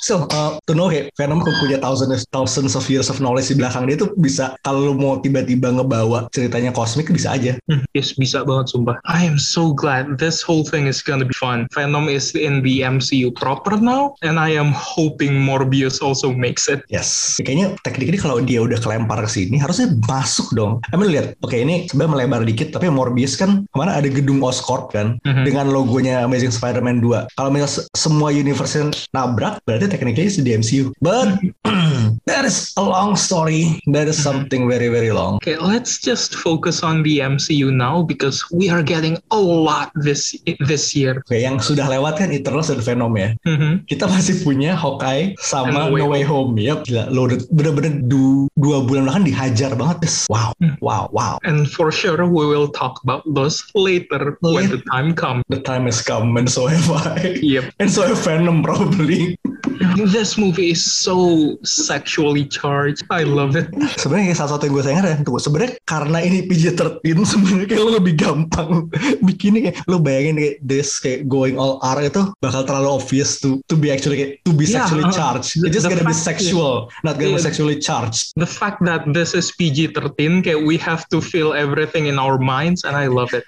So 0.06 0.30
uh, 0.32 0.62
to 0.70 0.78
know 0.78 0.88
kayak 0.88 1.12
Venom 1.18 1.42
punya 1.42 1.82
thousands 1.82 2.24
thousands 2.30 2.78
of 2.78 2.86
years 2.92 3.10
of 3.10 3.18
knowledge 3.18 3.50
di 3.50 3.58
belakang 3.58 3.90
dia 3.90 3.98
tuh 3.98 4.14
bisa 4.20 4.37
kalau 4.62 4.92
lu 4.92 4.94
mau 4.94 5.18
tiba-tiba 5.18 5.74
ngebawa 5.74 6.30
ceritanya 6.30 6.70
kosmik 6.70 7.10
bisa 7.10 7.34
aja. 7.34 7.58
Hmm, 7.66 7.82
Yes, 7.92 8.14
bisa 8.14 8.46
banget 8.46 8.70
sumpah. 8.70 9.02
I 9.10 9.26
am 9.26 9.36
so 9.36 9.74
glad 9.74 10.18
this 10.18 10.46
whole 10.46 10.62
thing 10.62 10.86
is 10.86 11.02
gonna 11.02 11.26
be 11.26 11.34
fun. 11.34 11.66
Venom 11.74 12.06
is 12.06 12.34
in 12.34 12.62
the 12.62 12.86
MCU 12.86 13.34
proper 13.34 13.74
now, 13.74 14.14
and 14.22 14.38
I 14.38 14.54
am 14.54 14.70
hoping 14.70 15.34
Morbius 15.34 15.98
also 15.98 16.30
makes 16.30 16.70
it. 16.70 16.86
Yes. 16.88 17.40
Kayaknya 17.42 17.80
teknik 17.82 18.14
ini 18.14 18.20
kalau 18.20 18.38
dia 18.40 18.62
udah 18.62 18.78
kelempar 18.78 19.24
ke 19.26 19.30
sini 19.32 19.58
harusnya 19.58 19.90
masuk 20.06 20.54
dong. 20.54 20.84
I 20.90 20.96
mean 20.96 21.10
lihat, 21.10 21.34
oke 21.42 21.56
ini 21.56 21.90
sebenarnya 21.90 22.14
melebar 22.14 22.42
dikit 22.46 22.70
tapi 22.70 22.92
Morbius 22.92 23.34
kan 23.34 23.66
ke 23.66 23.76
mana 23.76 23.98
ada 23.98 24.06
gedung 24.12 24.44
Oscorp 24.44 24.94
kan 24.94 25.18
Mhm. 25.26 25.44
dengan 25.48 25.66
logonya 25.72 26.22
Amazing 26.22 26.54
Spider-Man 26.54 27.02
2. 27.02 27.26
Kalau 27.34 27.50
misalnya 27.50 27.72
se- 27.82 27.88
semua 27.98 28.30
universe 28.30 28.78
nabrak 29.10 29.58
berarti 29.66 29.88
tekniknya 29.90 30.30
di 30.38 30.52
MCU. 30.54 30.92
But 31.00 31.40
that 32.30 32.44
is 32.44 32.74
a 32.76 32.84
long 32.84 33.16
story. 33.16 33.80
That 33.90 34.06
is 34.06 34.20
something 34.28 34.68
very 34.68 34.92
very 34.92 35.10
long. 35.10 35.40
Okay, 35.40 35.56
let's 35.58 35.98
just 35.98 36.36
focus 36.36 36.84
on 36.84 37.02
the 37.02 37.24
MCU 37.24 37.72
now 37.72 38.04
because 38.04 38.44
we 38.52 38.68
are 38.68 38.84
getting 38.84 39.16
a 39.32 39.40
lot 39.40 39.90
this 39.96 40.36
this 40.68 40.92
year. 40.92 41.24
Oke, 41.24 41.40
yang 41.40 41.58
sudah 41.58 41.88
lewat 41.88 42.20
kan 42.20 42.30
Eternals 42.30 42.68
dan 42.68 42.84
Venom 42.84 43.16
ya. 43.16 43.32
Mhm. 43.48 43.88
Kita 43.88 44.06
masih 44.06 44.44
punya 44.44 44.76
Hawkeye 44.76 45.34
sama 45.40 45.72
No 45.72 45.80
No 45.88 45.96
Way 45.96 46.04
Way 46.04 46.24
Home. 46.28 46.60
Yap, 46.60 46.84
gila. 46.84 47.08
Lo 47.08 47.26
bener-bener 47.28 48.04
du- 48.06 48.52
dua 48.60 48.84
bulan 48.84 49.08
belakang 49.08 49.24
dihajar 49.24 49.72
banget. 49.78 50.04
Des. 50.04 50.28
Wow, 50.28 50.52
Hmm. 50.60 50.76
wow, 50.84 51.08
wow. 51.16 51.40
And 51.48 51.64
for 51.70 51.90
sure, 51.94 52.28
we 52.28 52.44
will 52.44 52.68
talk 52.68 53.00
about 53.08 53.24
those 53.24 53.64
later 53.72 54.36
when 54.44 54.68
the 54.68 54.82
time 54.92 55.16
comes. 55.16 55.46
The 55.48 55.64
time 55.64 55.88
has 55.88 56.04
come 56.04 56.36
and 56.36 56.52
so 56.52 56.68
have 56.68 56.90
I. 56.92 57.40
Yep. 57.40 57.72
And 57.80 57.88
so 57.88 58.04
have 58.04 58.20
Venom 58.20 58.66
probably. 58.66 59.40
This 60.18 60.38
movie 60.38 60.72
is 60.72 60.82
so 60.84 61.58
sexually 61.64 62.46
charged. 62.46 63.04
I 63.10 63.24
love 63.24 63.56
it. 63.56 63.70
Sebenarnya 64.02 64.34
kayak 64.34 64.40
salah 64.40 64.52
satu 64.58 64.64
yang 64.70 64.74
gue 64.74 64.84
sayang 64.84 65.00
adalah 65.04 65.18
tunggu. 65.22 65.42
Sebenarnya 65.42 65.72
karena 65.84 66.18
ini 66.24 66.38
PG-13 66.48 67.18
sebenarnya 67.34 67.68
kayak 67.68 67.82
lo 67.84 67.92
lebih 67.98 68.14
gampang 68.18 68.90
bikinnya 69.22 69.72
kayak 69.72 69.78
lo 69.90 69.98
bayangin 70.00 70.36
kayak 70.40 70.56
this 70.64 70.98
kayak 71.02 71.28
going 71.30 71.60
all 71.60 71.82
R 71.84 72.00
itu 72.04 72.24
bakal 72.42 72.64
terlalu 72.66 72.90
obvious 72.90 73.42
to 73.42 73.60
to 73.68 73.76
be 73.78 73.92
actually 73.94 74.18
kayak, 74.18 74.32
to 74.44 74.54
be 74.54 74.68
Yeah, 74.68 74.84
sexually 74.84 75.08
uh, 75.08 75.14
charged. 75.16 75.52
It's 75.64 75.76
just 75.76 75.88
gonna 75.88 76.04
be 76.04 76.14
sexual, 76.16 76.92
not 77.04 77.18
gonna 77.18 77.38
be 77.38 77.42
sexually 77.42 77.80
charged. 77.80 78.36
The 78.36 78.50
fact 78.50 78.84
that 78.84 79.08
this 79.14 79.34
is 79.34 79.52
PG-13, 79.56 80.44
okay, 80.44 80.58
we 80.60 80.76
have 80.84 81.08
to 81.10 81.22
feel 81.22 81.54
everything 81.54 82.08
in 82.08 82.20
our 82.20 82.38
minds, 82.38 82.84
and 82.84 82.96
I 82.96 83.08
love 83.08 83.34
it. 83.34 83.48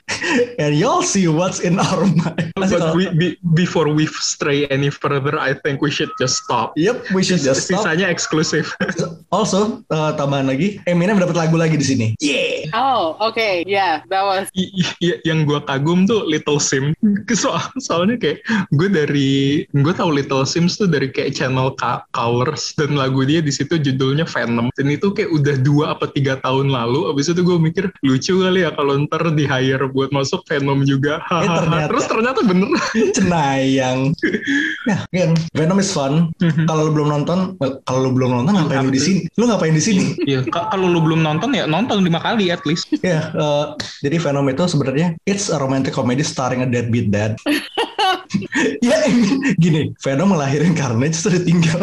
And 0.59 0.75
y'all 0.75 1.03
see 1.03 1.27
what's 1.27 1.59
in 1.59 1.79
our 1.79 2.05
mind. 2.05 2.53
But 2.55 2.95
we, 2.95 3.09
be, 3.15 3.37
before 3.53 3.91
we 3.91 4.07
stray 4.07 4.67
any 4.67 4.89
further, 4.89 5.37
I 5.39 5.53
think 5.53 5.81
we 5.81 5.91
should 5.91 6.11
just 6.19 6.43
stop. 6.43 6.75
Yep, 6.75 7.15
we 7.15 7.23
should 7.23 7.39
just 7.39 7.65
stop. 7.65 7.81
Sisanya 7.81 8.11
eksklusif. 8.11 8.75
Also, 9.29 9.85
uh, 9.93 10.09
tambahan 10.17 10.49
lagi, 10.49 10.81
Eminem 10.89 11.21
dapat 11.21 11.37
lagu 11.37 11.53
lagi 11.53 11.77
di 11.77 11.85
sini. 11.85 12.07
Yeah. 12.17 12.65
Oh, 12.73 13.13
okay. 13.21 13.61
Yeah, 13.61 14.01
that 14.09 14.25
was. 14.25 14.49
I- 14.57 14.73
i- 15.05 15.21
yang 15.21 15.45
gue 15.45 15.61
kagum 15.61 16.09
tuh 16.09 16.25
Little 16.25 16.57
Sims. 16.57 16.97
Soal, 17.29 17.61
soalnya 17.77 18.17
kayak 18.17 18.41
gue 18.73 18.89
dari 18.89 19.29
gue 19.69 19.93
tahu 19.93 20.17
Little 20.17 20.49
Sims 20.49 20.81
tuh 20.81 20.89
dari 20.89 21.13
kayak 21.13 21.37
channel 21.37 21.77
Ka- 21.77 22.09
Colors 22.09 22.73
dan 22.73 22.97
lagu 22.97 23.21
dia 23.21 23.37
di 23.37 23.53
situ 23.53 23.77
judulnya 23.77 24.25
Venom. 24.25 24.73
Dan 24.73 24.89
itu 24.89 25.13
kayak 25.13 25.29
udah 25.29 25.55
dua 25.61 25.85
apa 25.93 26.09
tiga 26.09 26.41
tahun 26.41 26.73
lalu. 26.73 27.13
Abis 27.13 27.29
itu 27.29 27.45
gue 27.45 27.57
mikir 27.61 27.85
lucu 28.01 28.33
kali 28.41 28.65
ya 28.65 28.73
kalau 28.73 28.97
ntar 29.05 29.29
di 29.37 29.45
hire 29.45 29.85
buat 29.93 30.09
masuk 30.09 30.41
Venom 30.49 30.89
juga. 30.89 31.21
Eh, 31.29 31.45
ternyata. 31.45 31.85
Terus 31.85 32.05
ternyata 32.09 32.39
bener. 32.41 32.69
Cenayang. 33.15 34.09
ya, 34.89 34.97
kan. 35.13 35.37
Venom 35.53 35.77
is 35.77 35.93
fun. 35.93 36.08
Kalau 36.67 36.81
lu 36.87 36.91
belum 36.95 37.09
nonton, 37.09 37.39
kalau 37.85 37.99
lu 38.07 38.11
belum 38.15 38.29
nonton 38.41 38.53
ngapain 38.55 38.85
lu 38.85 38.91
di 38.93 39.01
sini? 39.01 39.21
Lu 39.35 39.45
ngapain 39.49 39.73
di 39.75 39.83
sini? 39.83 40.03
Iya, 40.23 40.45
ka- 40.47 40.69
kalau 40.71 40.87
lu 40.89 40.99
belum 41.03 41.21
nonton 41.21 41.53
ya 41.55 41.65
nonton 41.69 42.01
lima 42.01 42.19
kali 42.21 42.49
at 42.53 42.63
least. 42.65 42.87
Ya, 43.09 43.31
eh, 43.31 43.65
jadi 44.05 44.21
Venom 44.21 44.45
itu 44.51 44.67
sebenarnya 44.69 45.17
it's 45.25 45.49
a 45.49 45.57
romantic 45.57 45.95
comedy 45.95 46.21
starring 46.21 46.61
a 46.61 46.67
deadbeat 46.67 47.09
dad. 47.09 47.33
ya, 48.85 48.97
gini, 49.57 49.93
Venom 50.01 50.33
ngelahirin 50.33 50.77
Carnage 50.77 51.17
terus 51.17 51.41
ditinggal 51.41 51.81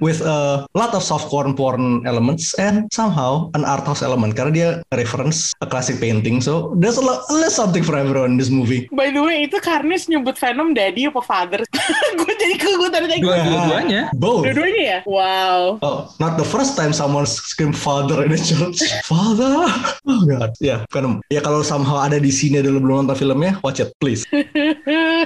with 0.00 0.20
a 0.20 0.66
lot 0.74 0.92
of 0.94 1.02
softcore 1.02 1.46
porn 1.54 2.04
elements 2.06 2.54
and 2.58 2.88
somehow 2.92 3.50
an 3.54 3.64
art 3.64 3.84
house 3.84 4.02
element 4.02 4.36
karena 4.36 4.52
dia 4.52 4.68
reference 4.92 5.52
a 5.60 5.66
classic 5.66 5.98
painting. 5.98 6.40
So 6.40 6.74
there's 6.78 6.96
a 6.96 7.04
lot, 7.04 7.24
there's 7.30 7.54
something 7.54 7.82
for 7.82 7.96
everyone 7.96 8.34
in 8.34 8.38
this 8.38 8.50
movie. 8.50 8.88
By 8.92 9.10
the 9.10 9.22
way, 9.22 9.46
itu 9.46 9.58
Karnis 9.60 10.08
nyebut 10.08 10.36
Venom 10.36 10.74
daddy 10.74 11.06
apa 11.08 11.20
father? 11.22 11.60
gue 12.20 12.32
jadi 12.40 12.54
kegutan 12.58 13.06
aja. 13.08 13.16
Dua- 13.20 13.42
Dua-duanya. 13.44 14.02
Both. 14.16 14.44
Dua-duanya 14.48 14.82
ya? 14.82 14.98
Wow. 15.04 15.78
Oh, 15.80 15.98
not 16.18 16.36
the 16.36 16.46
first 16.46 16.76
time 16.76 16.92
someone 16.92 17.24
scream 17.24 17.72
father 17.72 18.24
in 18.24 18.32
a 18.34 18.40
church. 18.40 18.80
Father. 19.06 19.64
Oh 20.04 20.22
god. 20.26 20.52
Ya, 20.60 20.84
Venom. 20.92 21.20
Ya 21.30 21.40
kalau 21.40 21.64
somehow 21.64 22.00
ada 22.00 22.20
di 22.20 22.30
sini 22.30 22.60
dan 22.60 22.76
lu 22.76 22.80
belum 22.82 23.06
nonton 23.06 23.16
filmnya, 23.16 23.56
watch 23.64 23.80
it 23.80 23.92
please. 23.98 24.24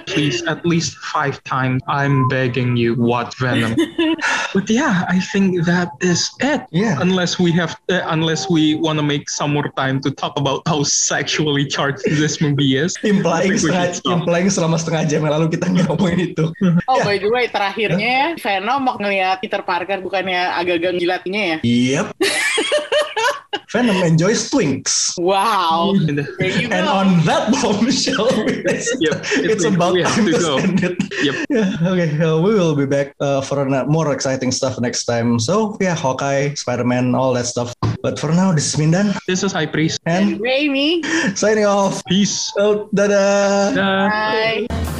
Please, 0.09 0.41
at 0.47 0.65
least 0.65 0.97
five 0.99 1.43
times. 1.45 1.83
I'm 1.87 2.29
begging 2.29 2.77
you, 2.77 2.95
watch 2.97 3.37
Venom. 3.37 3.75
but 4.55 4.69
yeah, 4.71 5.05
I 5.09 5.21
think 5.21 5.65
that 5.65 5.93
is 6.01 6.31
it. 6.41 6.67
Yeah. 6.71 6.99
Unless 7.01 7.39
we 7.39 7.53
have, 7.53 7.77
uh, 7.89 8.03
unless 8.09 8.49
we 8.49 8.75
want 8.75 8.99
to 8.99 9.05
make 9.05 9.29
some 9.29 9.53
more 9.53 9.69
time 9.77 10.01
to 10.03 10.11
talk 10.11 10.39
about 10.39 10.63
how 10.67 10.83
sexually 10.83 11.67
charged 11.67 12.05
this 12.05 12.41
movie 12.41 12.77
is. 12.77 12.97
Implying 13.05 13.57
setengah, 13.61 14.01
implying 14.05 14.49
selama 14.49 14.77
setengah 14.81 15.05
jam 15.09 15.21
yang 15.25 15.35
lalu 15.37 15.57
kita 15.57 15.67
ngomongin 15.69 16.33
itu. 16.33 16.45
Oh, 16.89 16.99
by 17.05 17.21
the 17.21 17.29
way, 17.29 17.49
terakhirnya 17.49 18.37
Venom 18.41 18.81
mau 18.85 18.97
ngeliat 18.97 19.41
Peter 19.41 19.63
Parker 19.63 20.01
bukannya 20.01 20.55
agak-agak 20.57 20.93
gilatinya 20.97 21.43
ya? 21.43 21.57
Yep. 21.63 22.07
Venom 23.73 23.97
enjoys 24.01 24.49
twinks. 24.51 25.13
Wow. 25.21 25.93
And, 25.93 26.19
There 26.41 26.49
you 26.61 26.69
And 26.73 26.89
on 26.89 27.21
that 27.29 27.53
bombshell, 27.53 28.29
it's, 28.65 28.89
Yep, 29.01 29.13
it's 29.45 29.61
it's- 29.61 29.65
about 29.65 29.93
we 29.93 30.03
time 30.05 30.25
to 30.25 30.33
to, 30.33 30.39
go. 30.41 30.57
end 30.57 30.83
it. 30.85 30.97
Yep. 31.23 31.35
Yeah, 31.51 31.77
okay. 31.93 32.11
uh, 32.17 32.41
we 32.41 32.55
will 32.55 32.75
be 32.75 32.87
back 32.87 33.15
uh, 33.21 33.43
for 33.43 33.61
an- 33.61 33.89
more 33.89 34.11
exciting 34.13 34.53
stuff 34.53 34.81
next 34.81 35.05
time. 35.05 35.39
So, 35.39 35.77
yeah, 35.81 35.95
Hawkeye, 35.95 36.55
Spider-Man, 36.55 37.15
all 37.15 37.35
that 37.35 37.45
stuff. 37.47 37.75
But 38.03 38.19
for 38.19 38.33
now, 38.33 38.53
this 38.53 38.73
is 38.73 38.81
Mindan. 38.81 39.13
this 39.27 39.43
is 39.43 39.53
High 39.53 39.67
Priest. 39.67 40.01
And 40.07 40.41
Raimi. 40.41 41.05
signing 41.37 41.67
off. 41.67 42.01
Peace. 42.09 42.51
Oh, 42.57 42.89
dadah. 42.95 43.75
Dah. 43.77 44.09
Bye. 44.09 44.98